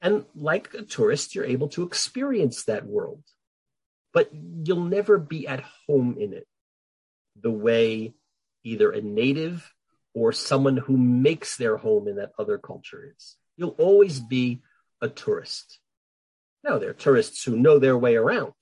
And 0.00 0.24
like 0.34 0.72
a 0.74 0.82
tourist, 0.82 1.34
you're 1.34 1.44
able 1.44 1.68
to 1.68 1.82
experience 1.82 2.64
that 2.64 2.86
world, 2.86 3.22
but 4.12 4.30
you'll 4.32 4.84
never 4.84 5.18
be 5.18 5.46
at 5.46 5.64
home 5.86 6.16
in 6.18 6.32
it 6.32 6.46
the 7.40 7.50
way 7.50 8.14
either 8.64 8.90
a 8.90 9.02
native 9.02 9.72
or 10.14 10.32
someone 10.32 10.78
who 10.78 10.96
makes 10.96 11.56
their 11.56 11.76
home 11.76 12.08
in 12.08 12.16
that 12.16 12.32
other 12.38 12.56
culture 12.56 13.12
is. 13.14 13.36
You'll 13.56 13.76
always 13.78 14.18
be 14.18 14.62
a 15.02 15.08
tourist. 15.08 15.78
Now, 16.64 16.78
there 16.78 16.90
are 16.90 16.94
tourists 16.94 17.44
who 17.44 17.56
know 17.56 17.78
their 17.78 17.98
way 17.98 18.16
around, 18.16 18.54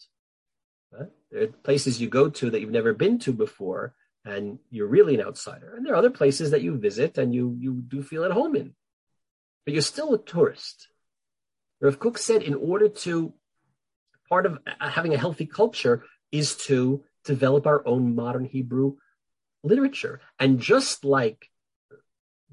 places 1.63 2.01
you 2.01 2.09
go 2.09 2.29
to 2.31 2.51
that 2.51 2.61
you've 2.61 2.71
never 2.71 2.93
been 2.93 3.19
to 3.21 3.33
before, 3.33 3.95
and 4.25 4.59
you're 4.71 4.87
really 4.87 5.15
an 5.15 5.27
outsider. 5.27 5.75
And 5.75 5.85
there 5.85 5.95
are 5.95 5.99
other 5.99 6.11
places 6.11 6.51
that 6.51 6.63
you 6.63 6.79
visit 6.79 7.19
and 7.19 7.35
you 7.35 7.57
you 7.59 7.73
do 7.75 8.03
feel 8.03 8.25
at 8.25 8.31
home 8.31 8.57
in, 8.57 8.75
but 9.65 9.75
you're 9.75 9.83
still 9.83 10.15
a 10.15 10.19
tourist. 10.19 10.89
Rav 11.81 11.99
Kook 11.99 12.19
said, 12.19 12.43
in 12.43 12.55
order 12.55 12.89
to 12.89 13.35
part 14.29 14.47
of 14.47 14.59
having 14.81 15.13
a 15.13 15.19
healthy 15.19 15.47
culture 15.47 16.05
is 16.33 16.57
to 16.57 17.05
develop 17.25 17.67
our 17.67 17.87
own 17.87 18.15
modern 18.15 18.45
Hebrew 18.45 18.97
literature, 19.63 20.21
and 20.39 20.61
just 20.61 21.05
like 21.05 21.51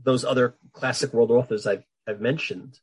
those 0.03 0.25
other 0.25 0.55
classic 0.73 1.13
world 1.13 1.31
authors 1.31 1.67
I've 1.67 1.83
I've 2.07 2.21
mentioned, 2.21 2.79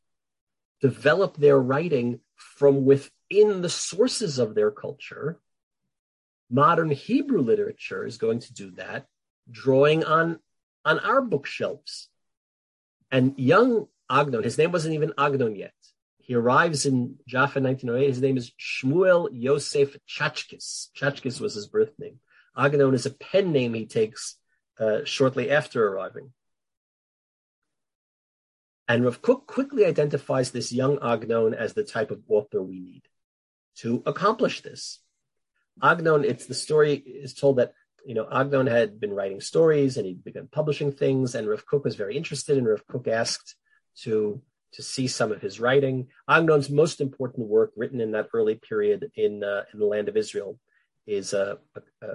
develop 0.81 1.35
their 1.37 1.59
writing 1.59 2.21
from 2.35 2.85
within 2.85 3.61
the 3.61 3.69
sources 3.69 4.39
of 4.39 4.55
their 4.55 4.71
culture 4.71 5.39
modern 6.49 6.91
Hebrew 6.91 7.41
literature 7.41 8.05
is 8.05 8.17
going 8.17 8.39
to 8.39 8.53
do 8.53 8.71
that, 8.71 9.05
drawing 9.49 10.03
on 10.03 10.39
on 10.85 10.99
our 10.99 11.21
bookshelves. 11.21 12.09
And 13.11 13.37
young 13.37 13.87
Agnon, 14.09 14.43
his 14.43 14.57
name 14.57 14.71
wasn't 14.71 14.95
even 14.95 15.13
Agnon 15.17 15.55
yet. 15.55 15.73
He 16.19 16.35
arrives 16.35 16.85
in 16.85 17.15
Jaffa 17.27 17.57
in 17.57 17.65
1908. 17.65 18.07
His 18.07 18.21
name 18.21 18.37
is 18.37 18.51
Shmuel 18.59 19.29
Yosef 19.31 19.97
Czaczkes. 20.07 20.89
Czaczkes 20.95 21.41
was 21.41 21.55
his 21.55 21.67
birth 21.67 21.93
name. 21.97 22.19
Agnon 22.55 22.93
is 22.93 23.05
a 23.05 23.11
pen 23.11 23.51
name 23.51 23.73
he 23.73 23.85
takes 23.85 24.35
uh, 24.79 24.99
shortly 25.05 25.49
after 25.49 25.87
arriving. 25.87 26.31
And 28.87 29.05
Rav 29.05 29.21
Kook 29.21 29.45
quickly 29.45 29.85
identifies 29.85 30.51
this 30.51 30.71
young 30.71 30.97
Agnon 31.01 31.53
as 31.53 31.73
the 31.73 31.83
type 31.83 32.09
of 32.09 32.23
author 32.27 32.61
we 32.61 32.79
need 32.79 33.03
to 33.77 34.01
accomplish 34.05 34.61
this. 34.61 34.99
Agnon, 35.81 36.23
it's 36.23 36.45
the 36.45 36.53
story 36.53 36.95
is 36.95 37.33
told 37.33 37.57
that 37.57 37.73
you 38.05 38.15
know 38.15 38.27
Agnon 38.31 38.67
had 38.67 38.99
been 38.99 39.13
writing 39.13 39.41
stories 39.41 39.97
and 39.97 40.05
he'd 40.05 40.23
begun 40.23 40.47
publishing 40.51 40.91
things, 40.91 41.35
and 41.35 41.47
Rav 41.47 41.65
Kook 41.65 41.83
was 41.83 41.95
very 41.95 42.17
interested, 42.17 42.57
and 42.57 42.67
Rav 42.67 42.85
Kook 42.87 43.07
asked 43.07 43.55
to 44.03 44.41
to 44.73 44.83
see 44.83 45.07
some 45.07 45.31
of 45.31 45.41
his 45.41 45.59
writing. 45.59 46.07
Agnon's 46.27 46.69
most 46.69 47.01
important 47.01 47.47
work, 47.47 47.71
written 47.75 47.99
in 48.01 48.11
that 48.11 48.29
early 48.33 48.55
period 48.55 49.11
in 49.15 49.43
uh, 49.43 49.63
in 49.73 49.79
the 49.79 49.85
land 49.85 50.09
of 50.09 50.17
Israel, 50.17 50.59
is 51.07 51.33
a, 51.33 51.57
a, 52.01 52.07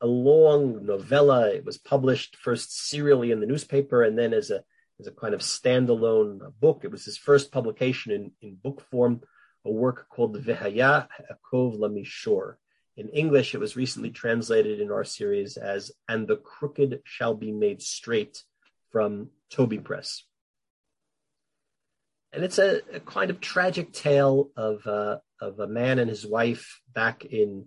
a 0.00 0.06
long 0.06 0.86
novella. 0.86 1.50
It 1.50 1.64
was 1.64 1.78
published 1.78 2.36
first 2.36 2.88
serially 2.88 3.30
in 3.30 3.40
the 3.40 3.46
newspaper, 3.46 4.02
and 4.02 4.18
then 4.18 4.32
as 4.32 4.50
a 4.50 4.62
as 5.00 5.06
a 5.06 5.12
kind 5.12 5.34
of 5.34 5.40
standalone 5.40 6.40
book. 6.60 6.80
It 6.84 6.90
was 6.90 7.04
his 7.04 7.16
first 7.16 7.52
publication 7.52 8.12
in, 8.12 8.32
in 8.40 8.56
book 8.56 8.82
form, 8.90 9.20
a 9.64 9.70
work 9.70 10.08
called 10.08 10.32
the 10.32 10.40
Vihaya 10.40 11.08
Akov 11.30 11.78
Lamishor, 11.78 12.54
in 12.98 13.08
English, 13.10 13.54
it 13.54 13.60
was 13.60 13.76
recently 13.76 14.10
translated 14.10 14.80
in 14.80 14.90
our 14.90 15.04
series 15.04 15.56
as 15.56 15.92
And 16.08 16.26
the 16.26 16.36
Crooked 16.36 17.00
Shall 17.04 17.32
Be 17.32 17.52
Made 17.52 17.80
Straight 17.80 18.42
from 18.90 19.28
Toby 19.52 19.78
Press. 19.78 20.24
And 22.32 22.42
it's 22.42 22.58
a, 22.58 22.80
a 22.92 22.98
kind 22.98 23.30
of 23.30 23.40
tragic 23.40 23.92
tale 23.92 24.50
of, 24.56 24.84
uh, 24.84 25.18
of 25.40 25.60
a 25.60 25.68
man 25.68 26.00
and 26.00 26.10
his 26.10 26.26
wife 26.26 26.80
back 26.92 27.24
in, 27.24 27.66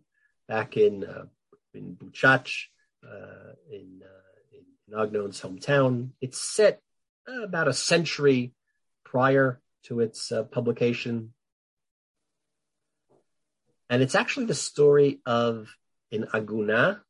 back 0.50 0.76
in, 0.76 1.06
uh, 1.06 1.28
in 1.74 1.96
Buczacz, 1.96 2.66
uh, 3.02 3.54
in, 3.72 4.02
uh, 4.04 4.58
in 4.92 5.00
Agnon's 5.00 5.40
hometown. 5.40 6.10
It's 6.20 6.42
set 6.42 6.82
about 7.26 7.70
a 7.70 7.74
century 7.74 8.54
prior 9.06 9.62
to 9.84 10.02
its 10.02 10.30
uh, 10.30 10.44
publication 10.44 11.34
and 13.92 14.02
it's 14.02 14.16
actually 14.16 14.46
the 14.46 14.56
story 14.56 15.20
of 15.26 15.76
an 16.14 16.26
aguna 16.34 17.02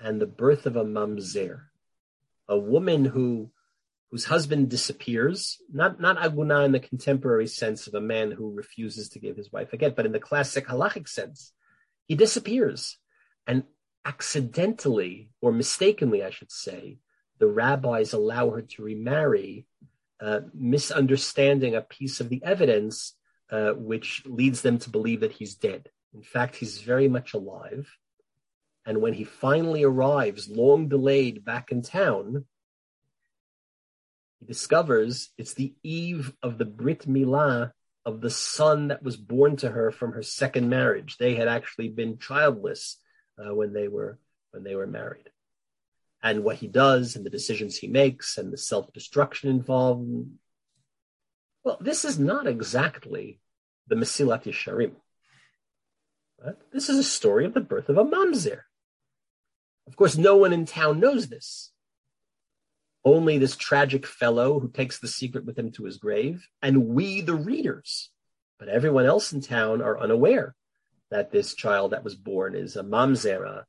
and 0.00 0.20
the 0.20 0.26
birth 0.26 0.66
of 0.66 0.74
a 0.74 0.84
mamzer, 0.84 1.60
a 2.48 2.58
woman 2.58 3.04
who 3.04 3.52
whose 4.10 4.24
husband 4.24 4.68
disappears, 4.68 5.58
not, 5.72 6.00
not 6.00 6.18
aguna 6.18 6.64
in 6.64 6.72
the 6.72 6.80
contemporary 6.80 7.46
sense 7.46 7.86
of 7.86 7.94
a 7.94 8.00
man 8.00 8.32
who 8.32 8.52
refuses 8.52 9.08
to 9.10 9.20
give 9.20 9.36
his 9.36 9.52
wife 9.52 9.72
a 9.72 9.76
get, 9.76 9.94
but 9.94 10.04
in 10.04 10.10
the 10.10 10.18
classic 10.18 10.66
halachic 10.66 11.08
sense, 11.08 11.52
he 12.08 12.16
disappears. 12.16 12.98
And 13.46 13.62
accidentally, 14.04 15.30
or 15.40 15.52
mistakenly, 15.52 16.24
I 16.24 16.30
should 16.30 16.50
say, 16.50 16.98
the 17.38 17.46
rabbis 17.46 18.12
allow 18.12 18.50
her 18.50 18.62
to 18.62 18.82
remarry, 18.82 19.66
uh, 20.20 20.40
misunderstanding 20.52 21.76
a 21.76 21.80
piece 21.80 22.18
of 22.18 22.30
the 22.30 22.42
evidence, 22.42 23.14
uh, 23.48 23.74
which 23.74 24.24
leads 24.26 24.62
them 24.62 24.80
to 24.80 24.90
believe 24.90 25.20
that 25.20 25.32
he's 25.32 25.54
dead. 25.54 25.88
In 26.14 26.22
fact, 26.22 26.56
he's 26.56 26.80
very 26.80 27.08
much 27.08 27.34
alive. 27.34 27.88
And 28.86 29.00
when 29.00 29.14
he 29.14 29.24
finally 29.24 29.84
arrives, 29.84 30.48
long 30.48 30.88
delayed 30.88 31.44
back 31.44 31.70
in 31.70 31.82
town, 31.82 32.46
he 34.40 34.46
discovers 34.46 35.30
it's 35.36 35.54
the 35.54 35.74
eve 35.82 36.32
of 36.42 36.58
the 36.58 36.64
Brit 36.64 37.06
Milah 37.06 37.72
of 38.04 38.20
the 38.20 38.30
son 38.30 38.88
that 38.88 39.02
was 39.02 39.16
born 39.16 39.56
to 39.56 39.70
her 39.70 39.90
from 39.90 40.12
her 40.12 40.22
second 40.22 40.68
marriage. 40.68 41.18
They 41.18 41.34
had 41.34 41.48
actually 41.48 41.88
been 41.88 42.18
childless 42.18 42.96
uh, 43.38 43.54
when 43.54 43.72
they 43.72 43.88
were 43.88 44.18
when 44.52 44.64
they 44.64 44.74
were 44.74 44.86
married. 44.86 45.28
And 46.22 46.42
what 46.42 46.56
he 46.56 46.66
does 46.66 47.16
and 47.16 47.24
the 47.24 47.30
decisions 47.30 47.76
he 47.76 47.86
makes 47.86 48.36
and 48.36 48.52
the 48.52 48.58
self-destruction 48.58 49.48
involved. 49.48 50.26
Well, 51.62 51.78
this 51.80 52.04
is 52.04 52.18
not 52.18 52.46
exactly 52.46 53.40
the 53.86 53.94
Mesilat 53.94 54.44
Yesharim. 54.44 54.92
Right? 56.44 56.56
This 56.72 56.88
is 56.88 56.98
a 56.98 57.04
story 57.04 57.44
of 57.44 57.54
the 57.54 57.60
birth 57.60 57.88
of 57.88 57.98
a 57.98 58.04
mamzer. 58.04 58.62
Of 59.86 59.96
course, 59.96 60.16
no 60.16 60.36
one 60.36 60.52
in 60.52 60.66
town 60.66 61.00
knows 61.00 61.28
this. 61.28 61.72
Only 63.04 63.38
this 63.38 63.56
tragic 63.56 64.06
fellow 64.06 64.60
who 64.60 64.70
takes 64.70 64.98
the 64.98 65.08
secret 65.08 65.44
with 65.44 65.58
him 65.58 65.72
to 65.72 65.84
his 65.84 65.98
grave, 65.98 66.46
and 66.62 66.88
we, 66.88 67.20
the 67.20 67.34
readers. 67.34 68.10
But 68.58 68.68
everyone 68.68 69.06
else 69.06 69.32
in 69.32 69.40
town 69.40 69.80
are 69.80 69.98
unaware 69.98 70.54
that 71.10 71.32
this 71.32 71.54
child 71.54 71.92
that 71.92 72.04
was 72.04 72.14
born 72.14 72.54
is 72.54 72.76
a 72.76 72.82
mamzer, 72.82 73.44
a, 73.44 73.66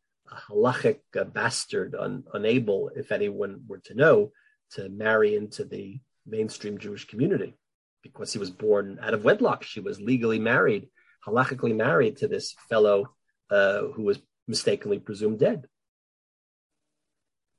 halachic 0.50 1.00
a 1.16 1.26
bastard, 1.26 1.96
un, 1.96 2.24
unable, 2.34 2.92
if 2.96 3.12
anyone 3.12 3.64
were 3.68 3.80
to 3.86 3.94
know, 3.94 4.32
to 4.72 4.90
marry 4.90 5.36
into 5.36 5.66
the 5.66 6.00
mainstream 6.26 6.78
Jewish 6.78 7.06
community 7.06 7.56
because 8.04 8.32
he 8.32 8.40
was 8.40 8.52
born 8.52 9.00
out 9.02 9.14
of 9.14 9.24
wedlock. 9.24 9.64
She 9.64 9.80
was 9.80 10.00
legally 10.00 10.40
married, 10.40 10.90
halachically 11.26 11.76
married 11.76 12.18
to 12.18 12.28
this 12.28 12.56
fellow 12.70 13.14
uh, 13.50 13.82
who 13.94 14.04
was 14.04 14.20
mistakenly 14.48 15.00
presumed 15.00 15.40
dead. 15.40 15.68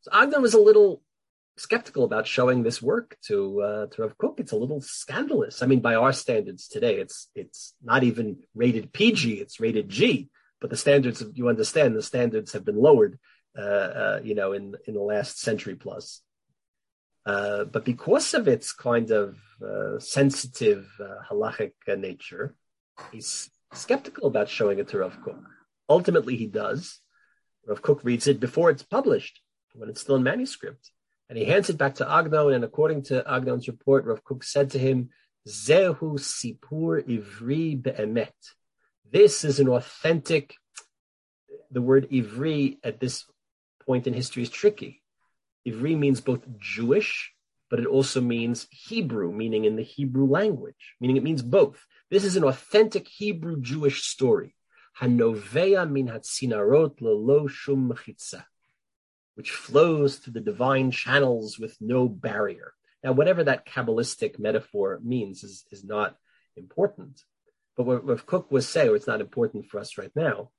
So 0.02 0.10
Agnon 0.12 0.42
was 0.42 0.54
a 0.54 0.60
little 0.60 1.02
skeptical 1.56 2.04
about 2.04 2.26
showing 2.26 2.62
this 2.62 2.82
work 2.82 3.16
to 3.28 3.62
uh, 3.62 3.86
to 3.86 4.02
Rav 4.02 4.18
Kook. 4.18 4.40
It's 4.40 4.52
a 4.52 4.56
little 4.56 4.80
scandalous. 4.80 5.62
I 5.62 5.66
mean, 5.66 5.80
by 5.80 5.94
our 5.94 6.12
standards 6.12 6.68
today, 6.68 6.96
it's 6.96 7.28
it's 7.34 7.74
not 7.82 8.02
even 8.02 8.38
rated 8.54 8.92
PG; 8.92 9.34
it's 9.34 9.60
rated 9.60 9.88
G. 9.88 10.28
But 10.60 10.70
the 10.70 10.76
standards, 10.76 11.24
you 11.34 11.48
understand, 11.48 11.96
the 11.96 12.02
standards 12.02 12.52
have 12.52 12.64
been 12.64 12.76
lowered, 12.76 13.18
uh, 13.58 13.90
uh, 14.02 14.20
you 14.22 14.34
know, 14.34 14.52
in 14.52 14.76
in 14.86 14.94
the 14.94 15.00
last 15.00 15.40
century 15.40 15.74
plus. 15.74 16.22
Uh, 17.24 17.64
but 17.64 17.84
because 17.84 18.34
of 18.34 18.48
its 18.48 18.72
kind 18.72 19.10
of 19.10 19.36
uh, 19.64 19.98
sensitive 19.98 20.88
uh, 21.00 21.22
halachic 21.30 21.72
nature, 21.98 22.56
he's 23.10 23.50
skeptical 23.72 24.26
about 24.26 24.48
showing 24.48 24.78
it 24.78 24.88
to 24.88 24.98
Rav 24.98 25.18
Kook. 25.22 25.42
Ultimately, 25.88 26.36
he 26.36 26.46
does. 26.46 27.00
Rav 27.66 27.82
Kook 27.82 28.04
reads 28.04 28.26
it 28.26 28.40
before 28.40 28.70
it's 28.70 28.82
published, 28.82 29.40
when 29.74 29.88
it's 29.88 30.00
still 30.00 30.16
in 30.16 30.22
manuscript. 30.22 30.90
And 31.28 31.38
he 31.38 31.44
hands 31.44 31.70
it 31.70 31.78
back 31.78 31.96
to 31.96 32.10
Agnon, 32.10 32.52
and 32.52 32.64
according 32.64 33.04
to 33.04 33.24
Agnon's 33.28 33.68
report, 33.68 34.04
Rav 34.04 34.22
Kook 34.24 34.44
said 34.44 34.70
to 34.70 34.78
him, 34.78 35.10
Zehu 35.48 36.18
Sipur 36.18 37.02
Ivri 37.02 37.80
Be'emet. 37.80 38.32
This 39.10 39.44
is 39.44 39.60
an 39.60 39.68
authentic, 39.68 40.54
the 41.70 41.82
word 41.82 42.08
Ivri 42.10 42.78
at 42.84 43.00
this 43.00 43.24
point 43.84 44.06
in 44.06 44.14
history 44.14 44.42
is 44.42 44.50
tricky 44.50 45.02
Ivri 45.66 45.96
means 45.96 46.20
both 46.20 46.40
Jewish, 46.58 47.31
but 47.72 47.80
it 47.80 47.86
also 47.86 48.20
means 48.20 48.66
Hebrew, 48.70 49.32
meaning 49.32 49.64
in 49.64 49.76
the 49.76 49.82
Hebrew 49.82 50.26
language, 50.26 50.94
meaning 51.00 51.16
it 51.16 51.22
means 51.22 51.40
both. 51.40 51.86
This 52.10 52.22
is 52.22 52.36
an 52.36 52.44
authentic 52.44 53.08
Hebrew 53.08 53.62
Jewish 53.62 54.02
story. 54.02 54.54
Hanoveya 55.00 55.90
min 55.90 56.08
hatzinarot 56.08 57.00
lelo 57.00 57.48
shum 57.48 57.90
mechitza, 57.90 58.44
which 59.36 59.52
flows 59.52 60.16
through 60.16 60.34
the 60.34 60.40
divine 60.40 60.90
channels 60.90 61.58
with 61.58 61.74
no 61.80 62.10
barrier. 62.10 62.74
Now, 63.02 63.12
whatever 63.12 63.42
that 63.44 63.64
Kabbalistic 63.64 64.38
metaphor 64.38 65.00
means 65.02 65.42
is, 65.42 65.64
is 65.70 65.82
not 65.82 66.18
important. 66.58 67.22
But 67.74 67.86
what, 67.86 68.04
what 68.04 68.26
Kook 68.26 68.52
was 68.52 68.68
saying, 68.68 68.90
or 68.90 68.96
it's 68.96 69.06
not 69.06 69.22
important 69.22 69.64
for 69.64 69.80
us 69.80 69.96
right 69.96 70.12
now, 70.14 70.50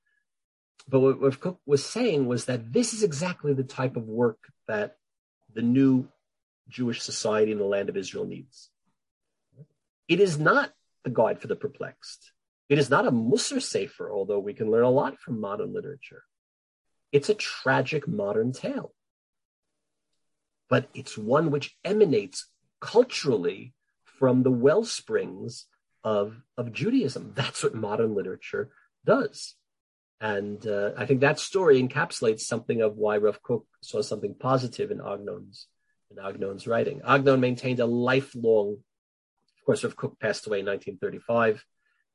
but 0.88 1.00
what, 1.00 1.22
what 1.22 1.40
Kook 1.40 1.60
was 1.68 1.86
saying 1.86 2.26
was 2.26 2.46
that 2.46 2.74
this 2.74 2.92
is 2.92 3.04
exactly 3.04 3.54
the 3.54 3.64
type 3.64 3.98
of 3.98 4.08
work 4.08 4.40
that 4.68 4.96
the 5.54 5.62
new 5.62 6.08
Jewish 6.68 7.02
society 7.02 7.52
in 7.52 7.58
the 7.58 7.66
land 7.66 7.90
of 7.90 7.98
Israel 7.98 8.26
needs. 8.26 8.70
It 10.08 10.20
is 10.20 10.38
not 10.38 10.72
the 11.04 11.10
guide 11.10 11.40
for 11.40 11.48
the 11.48 11.56
perplexed. 11.56 12.32
It 12.70 12.78
is 12.78 12.90
not 12.90 13.08
a 13.08 13.12
Musar 13.12 13.62
Sefer, 13.62 14.12
although 14.12 14.40
we 14.40 14.54
can 14.54 14.72
learn 14.72 14.84
a 14.84 14.90
lot 14.90 15.20
from 15.20 15.40
modern 15.40 15.74
literature. 15.74 16.24
It's 17.12 17.30
a 17.30 17.36
tragic 17.36 18.08
modern 18.08 18.54
tale. 18.54 18.94
But 20.70 20.90
it's 20.94 21.18
one 21.18 21.52
which 21.52 21.76
emanates 21.84 22.48
culturally 22.80 23.74
from 24.04 24.44
the 24.44 24.52
well 24.52 24.84
springs 24.84 25.66
of, 26.04 26.42
of 26.58 26.74
Judaism. 26.74 27.34
That's 27.36 27.64
what 27.64 27.76
modern 27.76 28.16
literature 28.16 28.72
does. 29.06 29.56
And 30.20 30.66
uh, 30.66 30.92
I 30.98 31.06
think 31.06 31.20
that 31.20 31.38
story 31.38 31.82
encapsulates 31.82 32.42
something 32.42 32.82
of 32.82 32.96
why 32.96 33.18
Rav 33.18 33.44
Kook 33.44 33.66
saw 33.82 34.02
something 34.02 34.36
positive 34.40 34.90
in 34.90 35.02
Agnon's 35.02 35.68
in 36.16 36.24
Agnon's 36.24 36.68
writing. 36.68 37.02
Agnon 37.06 37.40
maintained 37.40 37.80
a 37.80 37.86
lifelong, 37.86 38.74
of 38.74 39.66
course, 39.66 39.84
Rav 39.84 39.96
Kook 39.96 40.20
passed 40.20 40.48
away 40.48 40.60
in 40.60 40.66
1935. 40.66 41.66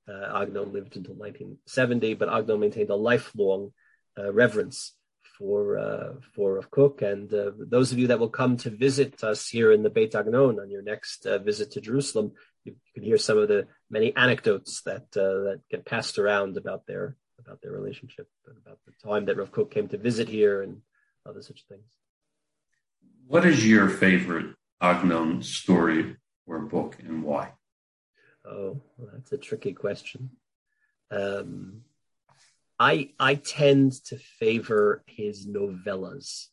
Uh, 0.08 0.40
Agnon 0.42 0.72
lived 0.72 0.96
until 0.96 1.14
1970, 1.14 2.14
but 2.14 2.32
Agnon 2.32 2.60
maintained 2.60 2.90
a 2.90 2.96
lifelong 2.96 3.72
uh, 4.18 4.32
reverence 4.32 4.94
for 5.36 5.78
uh, 5.78 6.14
for 6.34 6.54
Rav 6.54 6.70
Kook. 6.70 7.02
And 7.02 7.32
uh, 7.32 7.52
those 7.58 7.92
of 7.92 7.98
you 7.98 8.08
that 8.08 8.18
will 8.18 8.30
come 8.30 8.56
to 8.58 8.70
visit 8.70 9.22
us 9.22 9.48
here 9.48 9.72
in 9.72 9.82
the 9.82 9.90
Beit 9.90 10.14
Agnon 10.14 10.58
on 10.60 10.70
your 10.70 10.82
next 10.82 11.26
uh, 11.26 11.38
visit 11.38 11.72
to 11.72 11.80
Jerusalem, 11.80 12.32
you, 12.64 12.76
can 12.94 13.02
hear 13.02 13.18
some 13.18 13.38
of 13.38 13.48
the 13.48 13.66
many 13.90 14.14
anecdotes 14.16 14.82
that 14.82 15.06
uh, 15.16 15.44
that 15.46 15.60
get 15.70 15.84
passed 15.84 16.18
around 16.18 16.56
about 16.56 16.86
their 16.86 17.16
about 17.38 17.60
their 17.62 17.72
relationship 17.72 18.28
and 18.46 18.56
about 18.64 18.78
the 18.86 18.92
time 19.06 19.26
that 19.26 19.36
Rav 19.36 19.52
Kook 19.52 19.70
came 19.70 19.88
to 19.88 19.98
visit 19.98 20.28
here 20.28 20.62
and 20.62 20.80
other 21.26 21.42
such 21.42 21.64
things. 21.68 21.84
What 23.26 23.44
is 23.44 23.66
your 23.66 23.88
favorite 23.88 24.54
Agnon 24.80 25.42
story 25.42 26.16
or 26.46 26.60
book 26.60 26.96
and 27.00 27.22
why? 27.22 27.52
Oh, 28.44 28.80
that's 29.12 29.32
a 29.32 29.38
tricky 29.38 29.72
question. 29.72 30.30
Um, 31.10 31.82
I 32.78 33.10
I 33.18 33.34
tend 33.34 33.92
to 34.06 34.16
favor 34.16 35.02
his 35.06 35.46
novellas, 35.46 36.46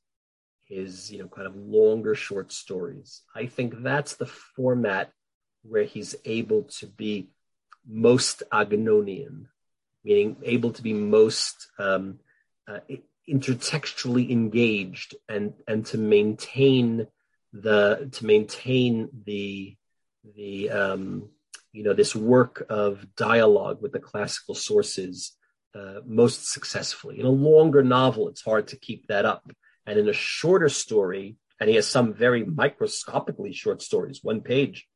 his 0.65 1.11
you 1.11 1.19
know 1.19 1.27
kind 1.27 1.47
of 1.47 1.55
longer 1.55 2.15
short 2.15 2.51
stories. 2.51 3.21
I 3.35 3.45
think 3.45 3.81
that's 3.81 4.15
the 4.15 4.25
format 4.25 5.11
where 5.63 5.83
he's 5.83 6.15
able 6.25 6.63
to 6.79 6.87
be 6.87 7.29
most 7.87 8.43
Agnonian 8.51 9.47
meaning 10.05 10.37
able 10.43 10.71
to 10.71 10.83
be 10.83 10.93
most 10.93 11.67
um, 11.79 12.19
uh, 12.67 12.79
intertextually 13.29 14.29
engaged 14.29 15.15
and 15.27 15.53
and 15.67 15.85
to 15.87 15.97
maintain 15.97 17.07
the 17.53 18.09
to 18.11 18.25
maintain 18.25 19.09
the 19.25 19.75
the 20.35 20.69
um, 20.69 21.29
you 21.71 21.83
know 21.83 21.93
this 21.93 22.15
work 22.15 22.65
of 22.69 23.05
dialogue 23.15 23.81
with 23.81 23.91
the 23.91 23.99
classical 23.99 24.55
sources 24.55 25.37
uh, 25.73 26.01
most 26.05 26.51
successfully. 26.51 27.19
In 27.19 27.25
a 27.25 27.29
longer 27.29 27.83
novel, 27.83 28.29
it's 28.29 28.41
hard 28.41 28.67
to 28.69 28.77
keep 28.77 29.07
that 29.07 29.25
up, 29.25 29.51
and 29.85 29.97
in 29.97 30.07
a 30.07 30.13
shorter 30.13 30.69
story, 30.69 31.35
and 31.59 31.69
he 31.69 31.75
has 31.75 31.87
some 31.87 32.13
very 32.13 32.43
microscopically 32.43 33.53
short 33.53 33.81
stories, 33.81 34.19
one 34.21 34.41
page. 34.41 34.87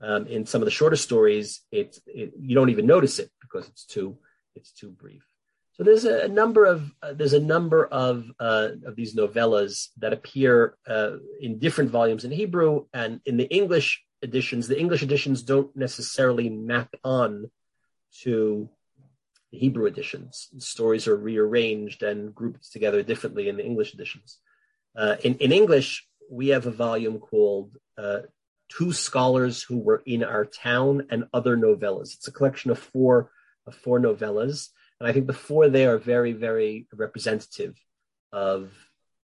Um, 0.00 0.26
in 0.26 0.46
some 0.46 0.60
of 0.60 0.64
the 0.64 0.72
shorter 0.72 0.96
stories, 0.96 1.60
it, 1.70 1.96
it 2.06 2.32
you 2.40 2.56
don't 2.56 2.70
even 2.70 2.86
notice 2.86 3.20
it 3.20 3.30
because 3.40 3.68
it's 3.68 3.84
too 3.84 4.18
it's 4.54 4.72
too 4.72 4.90
brief. 4.90 5.22
There's 5.82 6.04
a, 6.04 6.28
number 6.28 6.64
of 6.64 6.90
uh, 7.02 7.12
there's 7.14 7.32
a 7.32 7.40
number 7.40 7.86
of 7.86 8.24
uh, 8.38 8.68
of 8.86 8.96
these 8.96 9.14
novellas 9.14 9.88
that 9.98 10.12
appear 10.12 10.76
uh, 10.86 11.12
in 11.40 11.58
different 11.58 11.90
volumes 11.90 12.24
in 12.24 12.30
Hebrew 12.30 12.86
and 12.92 13.20
in 13.26 13.36
the 13.36 13.52
English 13.54 14.02
editions. 14.22 14.68
The 14.68 14.78
English 14.78 15.02
editions 15.02 15.42
don't 15.42 15.74
necessarily 15.76 16.48
map 16.48 16.94
on 17.04 17.50
to 18.22 18.68
the 19.50 19.58
Hebrew 19.58 19.86
editions. 19.86 20.48
stories 20.58 21.06
are 21.06 21.16
rearranged 21.16 22.02
and 22.02 22.34
grouped 22.34 22.72
together 22.72 23.02
differently 23.02 23.48
in 23.48 23.56
the 23.56 23.64
English 23.64 23.94
editions. 23.94 24.38
Uh, 24.96 25.16
in, 25.22 25.36
in 25.36 25.52
English, 25.52 26.06
we 26.30 26.48
have 26.48 26.66
a 26.66 26.70
volume 26.70 27.18
called 27.18 27.76
uh, 27.98 28.20
Two 28.68 28.92
Scholars 28.92 29.62
Who 29.62 29.78
Were 29.78 30.02
in 30.06 30.24
Our 30.24 30.46
Town 30.46 31.06
and 31.10 31.24
Other 31.34 31.56
Novellas. 31.56 32.14
It's 32.14 32.28
a 32.28 32.32
collection 32.32 32.70
of 32.70 32.78
four 32.78 33.30
of 33.66 33.74
four 33.74 34.00
novellas, 34.00 34.70
and 35.02 35.10
I 35.10 35.12
think 35.12 35.26
the 35.26 35.32
four 35.32 35.68
there 35.68 35.94
are 35.94 35.98
very, 35.98 36.32
very 36.32 36.86
representative 36.94 37.76
of 38.32 38.70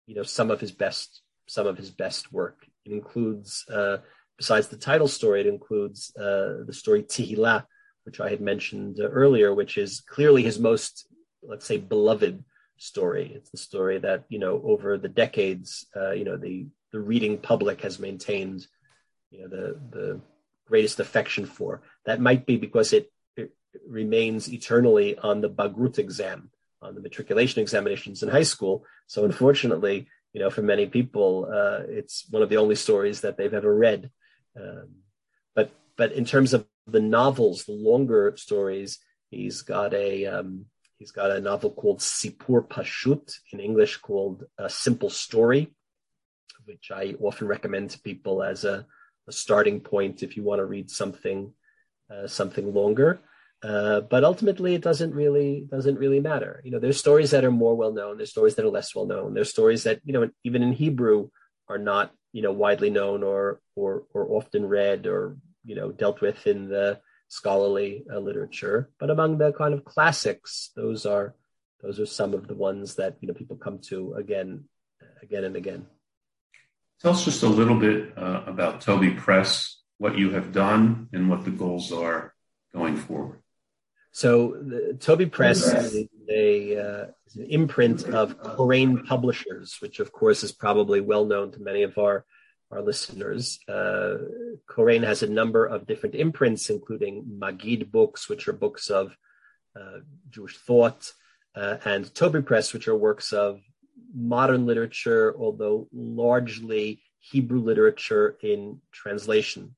you 0.08 0.16
know 0.16 0.24
some 0.24 0.50
of 0.50 0.60
his 0.60 0.72
best 0.72 1.22
some 1.46 1.68
of 1.68 1.78
his 1.78 1.92
best 1.92 2.34
work. 2.34 2.66
It 2.86 2.92
includes, 2.92 3.66
uh, 3.72 3.98
besides 4.36 4.68
the 4.68 4.78
title 4.78 5.08
story, 5.08 5.42
it 5.42 5.46
includes 5.46 6.12
uh, 6.18 6.66
the 6.66 6.74
story 6.74 7.04
Tehilla, 7.04 7.66
which 8.06 8.20
I 8.20 8.30
had 8.30 8.42
mentioned 8.42 9.00
earlier, 9.00 9.54
which 9.54 9.78
is 9.78 10.02
clearly 10.02 10.42
his 10.42 10.58
most, 10.58 11.06
let's 11.44 11.68
say, 11.68 11.78
beloved 11.78 12.44
story. 12.78 13.32
It's 13.36 13.52
the 13.52 13.58
story 13.58 14.00
that 14.00 14.24
you 14.28 14.40
know 14.40 14.60
over 14.64 14.98
the 14.98 15.08
decades, 15.08 15.86
uh, 15.96 16.14
you 16.14 16.26
know 16.26 16.38
the 16.38 16.66
the 16.92 17.00
reading 17.00 17.38
public 17.38 17.82
has 17.82 18.00
maintained 18.00 18.66
you 19.30 19.42
know 19.42 19.50
the 19.50 19.80
the 19.92 20.22
greatest 20.66 21.00
affection 21.00 21.46
for. 21.46 21.84
That 22.06 22.20
might 22.20 22.48
be 22.48 22.58
because 22.58 22.92
it, 22.92 23.04
it 23.04 23.12
remains 23.88 24.52
eternally 24.52 25.18
on 25.18 25.42
the 25.42 25.50
Bagrut 25.50 26.00
exam, 26.00 26.50
on 26.82 26.96
the 26.96 27.02
matriculation 27.02 27.62
examinations 27.62 28.24
in 28.24 28.30
high 28.30 28.44
school. 28.44 28.86
So 29.08 29.26
unfortunately, 29.26 30.08
you 30.34 30.42
know, 30.42 30.50
for 30.50 30.62
many 30.62 30.86
people, 30.86 31.50
uh, 31.52 31.84
it's 31.88 32.26
one 32.30 32.44
of 32.44 32.50
the 32.50 32.58
only 32.58 32.76
stories 32.76 33.22
that 33.22 33.38
they've 33.38 33.54
ever 33.54 33.74
read. 33.74 34.12
Um, 34.60 34.90
but 35.56 35.72
but 35.98 36.12
in 36.12 36.26
terms 36.26 36.54
of 36.54 36.68
the 36.88 37.00
novels, 37.00 37.66
the 37.66 37.72
longer 37.72 38.34
stories, 38.38 39.00
he's 39.30 39.62
got 39.62 39.94
a 39.94 40.26
um, 40.26 40.66
he's 40.98 41.12
got 41.12 41.32
a 41.32 41.42
novel 41.42 41.72
called 41.72 42.00
Sipur 42.00 42.68
Pashut 42.68 43.34
in 43.52 43.60
English 43.60 43.98
called 43.98 44.44
A 44.58 44.70
Simple 44.70 45.10
Story, 45.10 45.74
which 46.66 46.92
I 46.94 47.16
often 47.20 47.48
recommend 47.48 47.92
to 47.92 48.02
people 48.02 48.44
as 48.44 48.66
a, 48.66 48.86
a 49.28 49.32
starting 49.32 49.80
point 49.80 50.24
if 50.24 50.38
you 50.38 50.44
want 50.44 50.60
to 50.60 50.66
read 50.66 50.92
something 50.92 51.54
uh, 52.12 52.28
something 52.28 52.74
longer. 52.74 53.20
Uh, 53.62 54.02
but 54.02 54.24
ultimately, 54.24 54.74
it 54.74 54.82
doesn't 54.82 55.13
really 55.13 55.67
doesn't 55.69 56.00
really 56.00 56.19
matter. 56.22 56.62
You 56.63 56.72
know, 56.72 56.80
there's 56.80 57.00
stories 57.00 57.32
that 57.32 57.43
are 57.43 57.52
more 57.52 57.76
well 57.76 57.91
known. 57.91 58.17
There's 58.17 58.32
stories 58.32 58.56
that 58.56 58.65
are 58.65 58.69
less 58.69 58.95
well 58.95 59.06
known. 59.06 59.34
There's 59.34 59.50
stories 59.50 59.84
that 59.84 60.00
you 60.06 60.13
know 60.13 60.30
even 60.43 60.63
in 60.63 60.72
Hebrew 60.72 61.30
are 61.67 61.78
not 61.78 62.12
you 62.32 62.41
know 62.41 62.54
widely 62.54 62.89
known 62.89 63.22
or 63.24 63.60
or 63.76 64.04
or 64.13 64.32
often 64.32 64.65
read 64.65 65.08
or 65.08 65.36
you 65.65 65.76
know 65.76 65.91
dealt 65.91 66.22
with 66.22 66.48
in 66.48 66.69
the 66.69 67.02
scholarly 67.28 68.06
uh, 68.12 68.19
literature. 68.19 68.89
But 68.98 69.10
among 69.10 69.38
the 69.38 69.52
kind 69.52 69.74
of 69.74 69.84
classics, 69.84 70.72
those 70.76 71.06
are 71.06 71.36
those 71.82 72.00
are 72.00 72.06
some 72.06 72.34
of 72.34 72.48
the 72.48 72.56
ones 72.56 72.95
that 72.95 73.17
you 73.22 73.28
know 73.28 73.34
people 73.34 73.58
come 73.58 73.80
to 73.89 74.13
again, 74.13 74.65
again 75.22 75.43
and 75.43 75.56
again. 75.56 75.86
Tell 77.02 77.12
us 77.12 77.24
just 77.24 77.43
a 77.43 77.48
little 77.48 77.78
bit 77.78 78.17
uh, 78.17 78.43
about 78.45 78.82
Toby 78.82 79.12
Press, 79.12 79.82
what 79.98 80.17
you 80.17 80.32
have 80.32 80.52
done, 80.52 81.08
and 81.13 81.30
what 81.30 81.45
the 81.45 81.52
goals 81.52 81.93
are 81.93 82.34
going 82.74 82.98
forward. 82.98 83.41
So, 84.12 84.58
the, 84.62 84.98
Toby 85.00 85.28
Press 85.28 85.65
is, 85.65 86.08
a, 86.30 86.78
uh, 86.78 87.06
is 87.28 87.36
an 87.36 87.45
imprint 87.45 88.06
of 88.06 88.39
Koren 88.39 89.06
Publishers, 89.06 89.78
which, 89.80 90.00
of 90.00 90.12
course, 90.12 90.43
is 90.43 90.52
probably 90.52 91.00
well 91.00 91.26
known 91.26 91.52
to 91.52 91.60
many 91.60 91.84
of 91.84 91.98
our 91.98 92.26
our 92.72 92.82
listeners. 92.82 93.60
Uh, 93.67 94.17
Koren 94.67 95.04
has 95.04 95.24
a 95.24 95.30
number 95.30 95.65
of 95.65 95.88
different 95.88 96.15
imprints, 96.15 96.69
including 96.69 97.26
Maggid 97.28 97.91
books, 97.91 98.30
which 98.30 98.48
are 98.48 98.54
books 98.54 98.89
of 98.89 99.15
uh, 99.80 100.00
Jewish 100.30 100.58
thought, 100.58 101.12
uh, 101.56 101.78
and 101.86 102.13
Toby 102.13 102.41
Press, 102.41 102.74
which 102.74 102.88
are 102.88 102.95
works 102.95 103.34
of 103.34 103.60
modern 104.13 104.65
literature, 104.65 105.36
although 105.38 105.88
largely 105.91 107.02
Hebrew 107.19 107.60
literature 107.60 108.38
in 108.41 108.82
translation. 108.91 109.76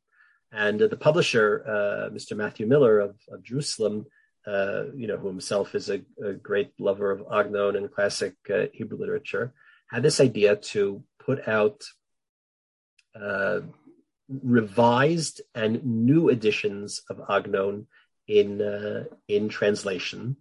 And 0.52 0.82
uh, 0.82 0.88
the 0.88 0.98
publisher, 0.98 1.63
uh, 1.65 2.10
Mr. 2.13 2.36
Matthew 2.36 2.67
Miller 2.67 3.00
of, 3.00 3.15
of 3.32 3.41
Jerusalem, 3.44 4.06
uh, 4.48 4.86
you 4.96 5.08
know, 5.08 5.18
who 5.18 5.28
himself 5.28 5.76
is 5.76 5.90
a, 5.90 6.02
a, 6.24 6.34
great 6.34 6.72
lover 6.80 7.12
of 7.12 7.24
Agnon 7.32 7.76
and 7.76 7.92
classic 7.92 8.36
Hebrew 8.74 8.98
literature, 8.98 9.54
had 9.92 10.04
this 10.04 10.20
idea 10.20 10.56
to 10.56 11.04
put 11.24 11.48
out 11.48 11.84
uh, 13.20 13.60
revised 14.28 15.42
and 15.54 15.84
new 15.86 16.30
editions 16.30 17.02
of 17.10 17.22
Agnon 17.30 17.88
in 18.28 18.62
uh, 18.62 19.04
in 19.28 19.50
translation. 19.50 20.38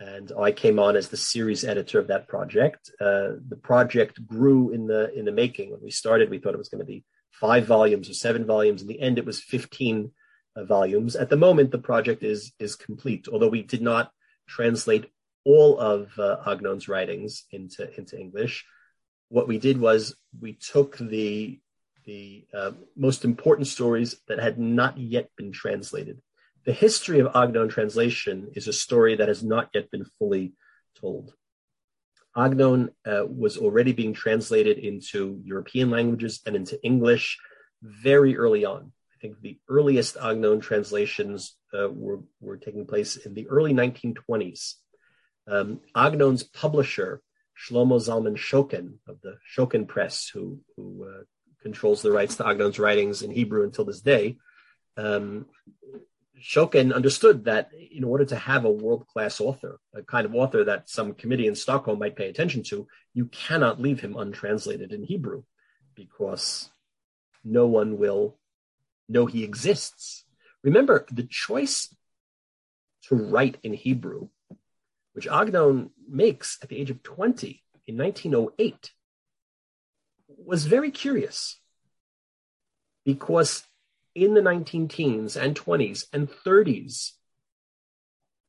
And 0.00 0.32
I 0.36 0.50
came 0.50 0.80
on 0.80 0.96
as 0.96 1.08
the 1.08 1.16
series 1.16 1.64
editor 1.64 2.00
of 2.00 2.08
that 2.08 2.26
project. 2.26 2.90
Uh, 3.00 3.38
the 3.48 3.58
project 3.62 4.26
grew 4.26 4.70
in 4.70 4.86
the 4.88 5.12
in 5.14 5.24
the 5.24 5.32
making. 5.32 5.70
When 5.70 5.82
we 5.82 5.90
started, 5.90 6.30
we 6.30 6.38
thought 6.38 6.54
it 6.54 6.58
was 6.58 6.68
going 6.68 6.80
to 6.80 6.84
be 6.84 7.04
five 7.30 7.66
volumes 7.66 8.10
or 8.10 8.14
seven 8.14 8.44
volumes. 8.46 8.82
In 8.82 8.88
the 8.88 9.00
end, 9.00 9.18
it 9.18 9.26
was 9.26 9.40
fifteen 9.40 10.06
uh, 10.06 10.10
volumes. 10.56 11.16
At 11.16 11.30
the 11.30 11.36
moment, 11.36 11.70
the 11.70 11.78
project 11.78 12.22
is 12.22 12.52
is 12.58 12.76
complete. 12.76 13.28
Although 13.32 13.48
we 13.48 13.62
did 13.62 13.82
not 13.82 14.10
translate 14.46 15.10
all 15.44 15.78
of 15.78 16.18
uh, 16.18 16.36
Agnon's 16.46 16.88
writings 16.88 17.44
into 17.50 17.92
into 17.98 18.18
English, 18.18 18.64
what 19.28 19.48
we 19.48 19.58
did 19.58 19.78
was 19.78 20.14
we 20.40 20.54
took 20.54 20.96
the 20.98 21.60
the 22.04 22.46
uh, 22.52 22.72
most 22.96 23.24
important 23.24 23.66
stories 23.66 24.16
that 24.28 24.38
had 24.38 24.58
not 24.58 24.98
yet 24.98 25.30
been 25.36 25.52
translated. 25.52 26.20
The 26.64 26.72
history 26.72 27.18
of 27.18 27.34
Agnon 27.34 27.68
translation 27.68 28.50
is 28.54 28.68
a 28.68 28.72
story 28.72 29.16
that 29.16 29.28
has 29.28 29.42
not 29.42 29.68
yet 29.74 29.90
been 29.90 30.06
fully 30.18 30.52
told. 30.98 31.34
Agnon 32.36 32.90
uh, 33.06 33.24
was 33.26 33.58
already 33.58 33.92
being 33.92 34.12
translated 34.12 34.78
into 34.78 35.40
European 35.44 35.90
languages 35.90 36.40
and 36.46 36.56
into 36.56 36.82
English 36.82 37.38
very 37.82 38.36
early 38.36 38.64
on. 38.64 38.92
Think 39.24 39.40
the 39.40 39.58
earliest 39.70 40.18
Agnon 40.18 40.60
translations 40.60 41.56
uh, 41.72 41.88
were, 41.88 42.20
were 42.42 42.58
taking 42.58 42.84
place 42.84 43.16
in 43.16 43.32
the 43.32 43.48
early 43.48 43.72
1920s. 43.72 44.74
Um, 45.50 45.80
Agnon's 45.96 46.42
publisher, 46.42 47.22
Shlomo 47.58 47.98
Zalman 47.98 48.36
Schocken 48.36 48.96
of 49.08 49.22
the 49.22 49.38
Schocken 49.56 49.88
Press, 49.88 50.28
who, 50.28 50.60
who 50.76 51.08
uh, 51.08 51.22
controls 51.62 52.02
the 52.02 52.12
rights 52.12 52.36
to 52.36 52.46
Agnon's 52.46 52.78
writings 52.78 53.22
in 53.22 53.30
Hebrew 53.30 53.64
until 53.64 53.86
this 53.86 54.02
day. 54.02 54.36
Um, 54.98 55.46
Schocken 56.38 56.94
understood 56.94 57.46
that 57.46 57.70
in 57.72 58.04
order 58.04 58.26
to 58.26 58.36
have 58.36 58.66
a 58.66 58.70
world 58.70 59.06
class 59.06 59.40
author, 59.40 59.80
a 59.94 60.02
kind 60.02 60.26
of 60.26 60.34
author 60.34 60.64
that 60.64 60.90
some 60.90 61.14
committee 61.14 61.46
in 61.46 61.54
Stockholm 61.54 61.98
might 61.98 62.16
pay 62.16 62.28
attention 62.28 62.62
to, 62.64 62.86
you 63.14 63.24
cannot 63.28 63.80
leave 63.80 64.02
him 64.02 64.18
untranslated 64.18 64.92
in 64.92 65.02
Hebrew 65.02 65.44
because 65.94 66.68
no 67.42 67.66
one 67.66 67.96
will 67.96 68.36
know 69.08 69.26
he 69.26 69.44
exists. 69.44 70.24
Remember, 70.62 71.06
the 71.10 71.24
choice 71.24 71.94
to 73.08 73.14
write 73.14 73.58
in 73.62 73.74
Hebrew, 73.74 74.28
which 75.12 75.28
Agnon 75.28 75.90
makes 76.08 76.58
at 76.62 76.68
the 76.68 76.78
age 76.78 76.90
of 76.90 77.02
20 77.02 77.62
in 77.86 77.96
1908, 77.96 78.92
was 80.28 80.66
very 80.66 80.90
curious 80.90 81.60
because 83.04 83.64
in 84.14 84.34
the 84.34 84.42
19 84.42 84.88
teens 84.88 85.36
and 85.36 85.54
20s 85.54 86.06
and 86.12 86.30
30s, 86.30 87.12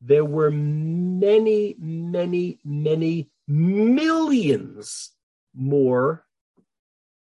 there 0.02 0.26
were 0.26 0.52
many, 0.52 1.76
many, 1.80 2.60
many 2.64 3.30
millions 3.48 5.12
more 5.54 6.26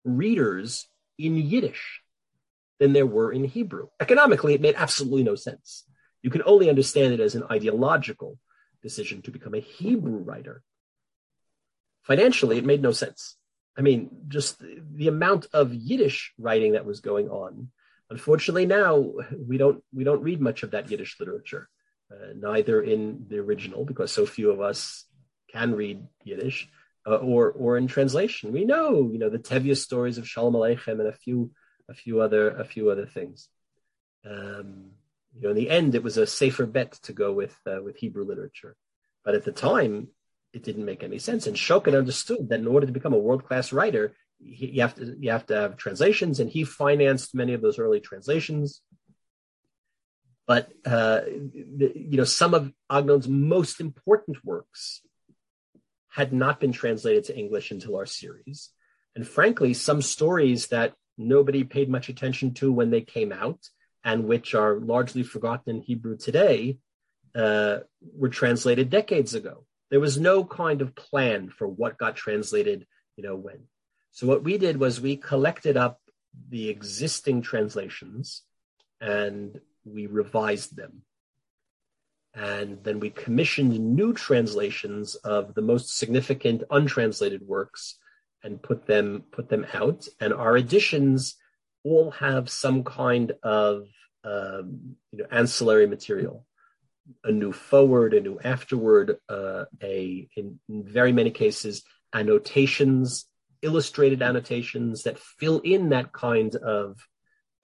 readers 0.04 0.86
in 1.18 1.36
Yiddish 1.36 2.02
than 2.78 2.92
there 2.92 3.06
were 3.06 3.32
in 3.32 3.44
Hebrew. 3.44 3.88
Economically, 4.00 4.54
it 4.54 4.60
made 4.60 4.74
absolutely 4.76 5.24
no 5.24 5.34
sense. 5.34 5.84
You 6.22 6.30
can 6.30 6.42
only 6.44 6.68
understand 6.68 7.14
it 7.14 7.20
as 7.20 7.34
an 7.34 7.44
ideological 7.50 8.38
decision 8.82 9.22
to 9.22 9.30
become 9.30 9.54
a 9.54 9.60
Hebrew 9.60 10.18
writer. 10.18 10.62
Financially, 12.02 12.58
it 12.58 12.64
made 12.64 12.82
no 12.82 12.92
sense. 12.92 13.36
I 13.76 13.82
mean, 13.82 14.10
just 14.28 14.60
the 14.60 15.08
amount 15.08 15.46
of 15.52 15.74
Yiddish 15.74 16.32
writing 16.38 16.72
that 16.72 16.86
was 16.86 17.00
going 17.00 17.28
on. 17.28 17.70
Unfortunately, 18.08 18.66
now 18.66 19.12
we 19.36 19.58
don't 19.58 19.82
we 19.92 20.04
don't 20.04 20.22
read 20.22 20.40
much 20.40 20.62
of 20.62 20.70
that 20.70 20.90
Yiddish 20.90 21.18
literature, 21.18 21.68
uh, 22.10 22.32
neither 22.36 22.80
in 22.80 23.26
the 23.28 23.38
original 23.38 23.84
because 23.84 24.12
so 24.12 24.24
few 24.24 24.50
of 24.50 24.60
us 24.60 25.04
can 25.52 25.74
read 25.74 26.06
Yiddish, 26.24 26.68
uh, 27.06 27.16
or 27.16 27.50
or 27.50 27.76
in 27.76 27.86
translation. 27.88 28.52
We 28.52 28.64
know, 28.64 29.10
you 29.12 29.18
know, 29.18 29.28
the 29.28 29.38
Tevye 29.38 29.76
stories 29.76 30.18
of 30.18 30.28
Shalom 30.28 30.54
Aleichem 30.54 31.00
and 31.00 31.08
a 31.08 31.12
few 31.12 31.50
a 31.88 31.94
few 31.94 32.20
other 32.20 32.50
a 32.50 32.64
few 32.64 32.90
other 32.90 33.06
things. 33.06 33.48
Um, 34.24 34.90
you 35.34 35.42
know, 35.42 35.50
in 35.50 35.56
the 35.56 35.70
end, 35.70 35.94
it 35.94 36.02
was 36.02 36.16
a 36.16 36.26
safer 36.26 36.66
bet 36.66 36.92
to 37.02 37.12
go 37.12 37.32
with 37.32 37.56
uh, 37.66 37.82
with 37.82 37.96
Hebrew 37.96 38.24
literature, 38.24 38.76
but 39.24 39.34
at 39.34 39.44
the 39.44 39.52
time, 39.52 40.08
it 40.52 40.62
didn't 40.62 40.84
make 40.84 41.02
any 41.02 41.18
sense. 41.18 41.46
And 41.46 41.56
Schocken 41.56 41.96
understood 41.96 42.48
that 42.48 42.60
in 42.60 42.66
order 42.66 42.86
to 42.86 42.92
become 42.92 43.12
a 43.12 43.18
world 43.18 43.44
class 43.44 43.72
writer, 43.72 44.14
he, 44.38 44.66
you 44.66 44.80
have 44.80 44.94
to 44.94 45.16
you 45.18 45.30
have 45.30 45.46
to 45.46 45.54
have 45.54 45.76
translations, 45.76 46.40
and 46.40 46.50
he 46.50 46.64
financed 46.64 47.34
many 47.34 47.52
of 47.54 47.60
those 47.60 47.78
early 47.78 48.00
translations. 48.00 48.80
But 50.46 50.70
uh, 50.84 51.20
the, 51.26 51.92
you 51.94 52.16
know, 52.16 52.24
some 52.24 52.54
of 52.54 52.72
Agnon's 52.90 53.28
most 53.28 53.80
important 53.80 54.44
works 54.44 55.02
had 56.08 56.32
not 56.32 56.60
been 56.60 56.72
translated 56.72 57.24
to 57.24 57.36
English 57.36 57.70
until 57.70 57.96
our 57.96 58.06
series, 58.06 58.70
and 59.14 59.26
frankly, 59.26 59.74
some 59.74 60.00
stories 60.00 60.68
that 60.68 60.94
nobody 61.18 61.64
paid 61.64 61.88
much 61.88 62.08
attention 62.08 62.54
to 62.54 62.72
when 62.72 62.90
they 62.90 63.00
came 63.00 63.32
out, 63.32 63.68
and 64.04 64.24
which 64.24 64.54
are 64.54 64.78
largely 64.78 65.22
forgotten 65.22 65.76
in 65.76 65.82
Hebrew 65.82 66.16
today, 66.16 66.78
uh, 67.34 67.78
were 68.00 68.28
translated 68.28 68.90
decades 68.90 69.34
ago. 69.34 69.64
There 69.90 70.00
was 70.00 70.18
no 70.18 70.44
kind 70.44 70.80
of 70.80 70.94
plan 70.94 71.50
for 71.50 71.68
what 71.68 71.98
got 71.98 72.16
translated, 72.16 72.86
you 73.16 73.24
know, 73.24 73.36
when. 73.36 73.64
So 74.12 74.26
what 74.26 74.42
we 74.42 74.58
did 74.58 74.78
was 74.78 75.00
we 75.00 75.16
collected 75.16 75.76
up 75.76 76.00
the 76.48 76.68
existing 76.68 77.42
translations 77.42 78.42
and 79.00 79.60
we 79.84 80.06
revised 80.06 80.76
them. 80.76 81.02
And 82.34 82.82
then 82.82 83.00
we 83.00 83.10
commissioned 83.10 83.78
new 83.78 84.12
translations 84.12 85.14
of 85.16 85.54
the 85.54 85.62
most 85.62 85.96
significant 85.96 86.64
untranslated 86.70 87.42
works 87.42 87.98
and 88.46 88.62
put 88.62 88.86
them 88.86 89.24
put 89.32 89.48
them 89.48 89.66
out. 89.74 90.06
And 90.20 90.32
our 90.32 90.56
editions 90.56 91.36
all 91.84 92.12
have 92.12 92.48
some 92.48 92.84
kind 92.84 93.32
of 93.42 93.88
um, 94.24 94.96
you 95.12 95.18
know 95.18 95.26
ancillary 95.30 95.86
material 95.86 96.46
a 97.24 97.32
new 97.32 97.52
forward 97.52 98.14
a 98.14 98.20
new 98.20 98.38
afterward, 98.42 99.16
uh, 99.28 99.64
a 99.82 100.28
in, 100.36 100.58
in, 100.68 100.84
very 100.84 101.12
many 101.12 101.30
cases 101.30 101.82
annotations 102.14 103.26
illustrated 103.62 104.22
annotations 104.22 105.02
that 105.04 105.18
fill 105.18 105.60
in 105.60 105.90
that 105.90 106.12
kind 106.12 106.54
of 106.56 107.06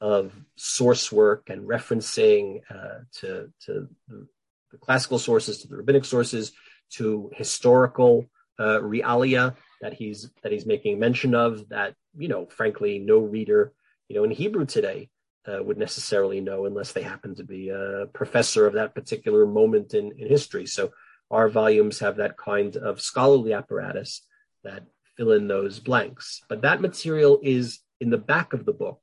of 0.00 0.32
source 0.56 1.12
work 1.12 1.48
and 1.48 1.68
referencing 1.68 2.60
uh, 2.70 3.00
to 3.12 3.52
to 3.64 3.88
the, 4.08 4.26
the, 4.72 4.78
classical 4.78 5.18
sources 5.18 5.58
to 5.58 5.68
the 5.68 5.76
rabbinic 5.76 6.04
sources 6.04 6.52
to 6.90 7.30
historical 7.34 8.26
uh, 8.58 8.78
realia 8.80 9.54
that 9.80 9.94
he's 9.94 10.30
that 10.42 10.52
he's 10.52 10.66
making 10.66 10.98
mention 10.98 11.34
of 11.34 11.68
that 11.70 11.94
you 12.16 12.28
know 12.28 12.46
frankly 12.46 12.98
no 12.98 13.18
reader 13.18 13.72
you 14.08 14.16
know 14.16 14.24
in 14.24 14.30
Hebrew 14.30 14.66
today 14.66 15.08
uh, 15.46 15.62
would 15.62 15.78
necessarily 15.78 16.40
know 16.40 16.66
unless 16.66 16.92
they 16.92 17.02
happen 17.02 17.34
to 17.34 17.44
be 17.44 17.70
a 17.70 18.06
professor 18.12 18.66
of 18.66 18.74
that 18.74 18.94
particular 18.94 19.46
moment 19.46 19.94
in, 19.94 20.12
in 20.18 20.28
history. 20.28 20.66
So 20.66 20.92
our 21.30 21.48
volumes 21.48 21.98
have 21.98 22.16
that 22.16 22.36
kind 22.36 22.76
of 22.76 23.00
scholarly 23.00 23.52
apparatus 23.52 24.22
that 24.64 24.84
fill 25.16 25.32
in 25.32 25.48
those 25.48 25.80
blanks. 25.80 26.42
But 26.48 26.62
that 26.62 26.80
material 26.80 27.40
is 27.42 27.80
in 28.00 28.10
the 28.10 28.18
back 28.18 28.52
of 28.52 28.64
the 28.64 28.72
book 28.72 29.00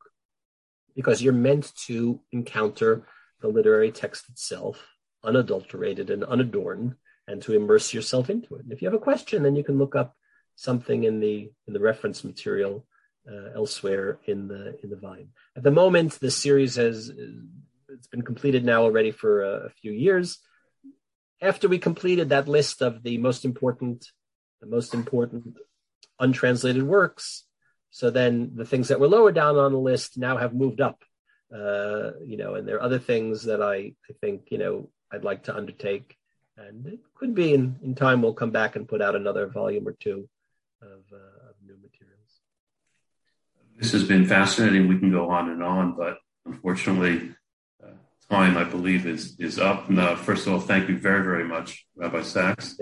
because 0.95 1.21
you're 1.21 1.33
meant 1.33 1.71
to 1.87 2.21
encounter 2.31 3.07
the 3.41 3.47
literary 3.47 3.91
text 3.91 4.29
itself, 4.29 4.85
unadulterated 5.23 6.09
and 6.09 6.23
unadorned, 6.23 6.95
and 7.29 7.41
to 7.43 7.53
immerse 7.53 7.93
yourself 7.93 8.29
into 8.29 8.55
it. 8.55 8.63
And 8.63 8.71
if 8.73 8.81
you 8.81 8.87
have 8.87 8.99
a 8.99 9.07
question, 9.09 9.43
then 9.43 9.55
you 9.55 9.63
can 9.63 9.77
look 9.77 9.95
up 9.95 10.15
something 10.55 11.03
in 11.03 11.19
the 11.19 11.35
in 11.67 11.73
the 11.73 11.79
reference 11.79 12.23
material 12.23 12.85
uh, 13.31 13.49
elsewhere 13.55 14.19
in 14.25 14.47
the 14.47 14.63
in 14.83 14.89
the 14.89 15.01
volume. 15.07 15.29
At 15.55 15.63
the 15.63 15.71
moment, 15.71 16.19
the 16.19 16.31
series 16.31 16.75
has 16.75 17.11
it's 17.95 18.07
been 18.07 18.23
completed 18.23 18.63
now 18.65 18.83
already 18.83 19.11
for 19.11 19.43
a, 19.43 19.53
a 19.67 19.69
few 19.69 19.91
years. 19.91 20.39
After 21.41 21.69
we 21.69 21.79
completed 21.79 22.29
that 22.29 22.47
list 22.47 22.81
of 22.81 23.03
the 23.03 23.17
most 23.17 23.45
important, 23.45 24.05
the 24.59 24.67
most 24.67 24.93
important 24.93 25.57
untranslated 26.19 26.83
works, 26.83 27.45
so 27.91 28.09
then 28.09 28.51
the 28.55 28.65
things 28.65 28.89
that 28.89 28.99
were 28.99 29.07
lower 29.07 29.31
down 29.31 29.55
on 29.57 29.71
the 29.71 29.79
list 29.79 30.17
now 30.17 30.37
have 30.37 30.53
moved 30.53 30.81
up. 30.81 31.03
Uh, 31.53 32.11
you 32.23 32.37
know, 32.37 32.55
and 32.55 32.67
there 32.67 32.75
are 32.77 32.83
other 32.83 32.99
things 32.99 33.45
that 33.45 33.61
I, 33.61 33.95
I 34.09 34.13
think, 34.21 34.51
you 34.51 34.59
know, 34.59 34.89
I'd 35.11 35.23
like 35.23 35.43
to 35.45 35.55
undertake. 35.55 36.15
And 36.67 36.85
it 36.85 36.99
could 37.15 37.33
be 37.33 37.53
in, 37.53 37.79
in 37.83 37.95
time 37.95 38.21
we'll 38.21 38.33
come 38.33 38.51
back 38.51 38.75
and 38.75 38.87
put 38.87 39.01
out 39.01 39.15
another 39.15 39.47
volume 39.47 39.87
or 39.87 39.93
two 39.93 40.27
of, 40.81 41.01
uh, 41.11 41.49
of 41.49 41.55
new 41.65 41.75
materials. 41.75 42.41
This 43.77 43.91
has 43.93 44.03
been 44.03 44.25
fascinating. 44.25 44.87
We 44.87 44.99
can 44.99 45.11
go 45.11 45.29
on 45.29 45.49
and 45.49 45.63
on, 45.63 45.95
but 45.95 46.17
unfortunately, 46.45 47.33
uh, 47.83 47.91
time 48.29 48.57
I 48.57 48.65
believe 48.65 49.05
is 49.05 49.39
is 49.39 49.57
up. 49.57 49.89
And, 49.89 49.99
uh, 49.99 50.15
first 50.15 50.47
of 50.47 50.53
all, 50.53 50.59
thank 50.59 50.89
you 50.89 50.97
very 50.97 51.23
very 51.23 51.45
much, 51.45 51.85
Rabbi 51.95 52.21
Saks. 52.21 52.77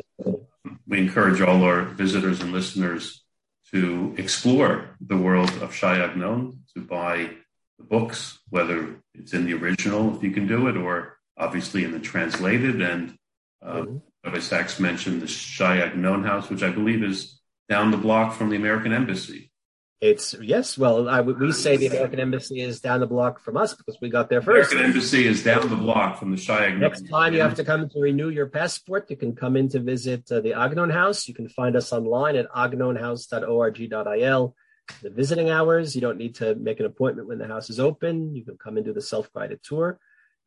We 0.88 0.98
encourage 1.00 1.42
all 1.42 1.63
our 1.63 1.82
visitors 1.84 2.42
and 2.42 2.52
listeners 2.52 3.24
to 3.72 4.16
explore 4.18 4.96
the 5.02 5.18
world 5.18 5.52
of 5.62 5.74
Shai 5.74 6.00
Agnon, 6.00 6.63
to 6.74 6.82
buy 6.82 7.30
the 7.78 7.84
books, 7.84 8.40
whether 8.50 8.96
it's 9.13 9.34
in 9.34 9.46
the 9.46 9.54
original, 9.54 10.16
if 10.16 10.24
you 10.24 10.32
can 10.32 10.48
do 10.48 10.68
it, 10.68 10.78
or 10.78 11.18
obviously 11.38 11.84
in 11.84 11.92
the 11.92 12.00
translated. 12.00 12.82
And 12.82 13.18
uh, 13.62 13.76
mm-hmm. 13.76 13.98
Rabbi 14.24 14.38
Saks 14.38 14.80
mentioned 14.80 15.22
the 15.22 15.28
Shai 15.28 15.78
Agnon 15.78 16.24
House, 16.24 16.50
which 16.50 16.63
I 16.63 16.70
believe 16.70 17.04
is 17.04 17.39
down 17.70 17.91
the 17.91 17.98
block 17.98 18.34
from 18.34 18.50
the 18.50 18.56
American 18.56 18.93
Embassy. 18.93 19.52
It's 20.00 20.36
yes. 20.39 20.78
Well, 20.78 21.10
I, 21.10 21.22
we 21.22 21.52
say 21.52 21.76
the 21.76 21.88
American 21.88 22.20
Embassy 22.20 22.62
is 22.62 22.80
down 22.80 23.00
the 23.00 23.08
block 23.08 23.39
from 23.39 23.58
us 23.58 23.74
because 23.74 23.98
we 24.00 24.10
got 24.10 24.30
there 24.30 24.43
first. 24.43 24.72
American 24.72 24.91
Embassy 24.91 25.26
is 25.26 25.43
down 25.43 25.70
the 25.70 25.76
block 25.76 26.20
from 26.20 26.30
the 26.30 26.38
Shai. 26.38 26.72
Next 26.74 27.10
time 27.10 27.34
you 27.34 27.41
have 27.41 27.56
to 27.56 27.63
come 27.63 27.89
to 27.89 28.00
renew 28.00 28.30
your 28.30 28.46
passport, 28.46 29.10
you 29.10 29.17
can 29.17 29.36
come 29.36 29.58
in 29.58 29.70
to 29.70 29.80
visit 29.80 30.32
uh, 30.32 30.39
the 30.39 30.54
Agnon 30.54 30.91
House. 30.91 31.28
You 31.28 31.34
can 31.34 31.50
find 31.50 31.76
us 31.76 31.91
online 31.91 32.36
at 32.36 32.48
agnonhouse.org.il. 32.52 34.56
The 35.02 35.10
visiting 35.10 35.50
hours, 35.50 35.96
you 35.96 36.02
don't 36.02 36.20
need 36.20 36.36
to 36.36 36.54
make 36.54 36.80
an 36.80 36.86
appointment 36.86 37.28
when 37.28 37.39
the 37.39 37.48
house 37.48 37.72
is 37.72 37.80
open. 37.80 38.36
You 38.36 38.46
can 38.46 38.58
come 38.58 38.78
and 38.78 38.86
do 38.86 38.93
the 38.93 39.02
self-guided 39.02 39.63
tour. 39.63 40.00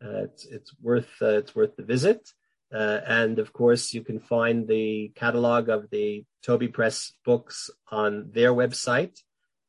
Uh, 0.02 0.24
it's 0.24 0.46
it's 0.46 0.74
worth 0.80 1.10
uh, 1.20 1.38
it's 1.38 1.54
worth 1.56 1.74
the 1.74 1.82
visit. 1.82 2.32
Uh, 2.72 3.00
and 3.06 3.38
of 3.38 3.52
course, 3.52 3.92
you 3.92 4.02
can 4.02 4.20
find 4.20 4.68
the 4.68 5.10
catalog 5.14 5.68
of 5.68 5.90
the 5.90 6.24
Toby 6.42 6.68
Press 6.68 7.12
books 7.24 7.70
on 7.90 8.30
their 8.32 8.52
website 8.52 9.18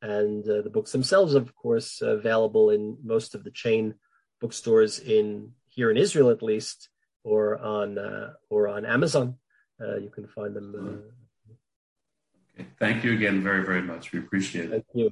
and 0.00 0.48
uh, 0.48 0.62
the 0.62 0.70
books 0.70 0.92
themselves, 0.92 1.34
of 1.34 1.54
course, 1.54 2.00
available 2.00 2.70
in 2.70 2.96
most 3.02 3.34
of 3.34 3.44
the 3.44 3.50
chain 3.50 3.94
bookstores 4.40 4.98
in 4.98 5.52
here 5.68 5.90
in 5.90 5.96
Israel, 5.96 6.30
at 6.30 6.42
least, 6.42 6.88
or 7.24 7.58
on 7.58 7.98
uh, 7.98 8.32
or 8.50 8.68
on 8.68 8.84
Amazon. 8.84 9.36
Uh, 9.80 9.96
you 9.96 10.10
can 10.10 10.26
find 10.26 10.54
them. 10.54 10.74
Uh, 10.74 12.60
okay. 12.60 12.68
Thank 12.78 13.04
you 13.04 13.14
again 13.14 13.42
very 13.42 13.64
very 13.64 13.82
much. 13.82 14.12
We 14.12 14.18
appreciate 14.18 14.66
it. 14.66 14.70
Thank 14.70 14.86
you. 14.94 15.10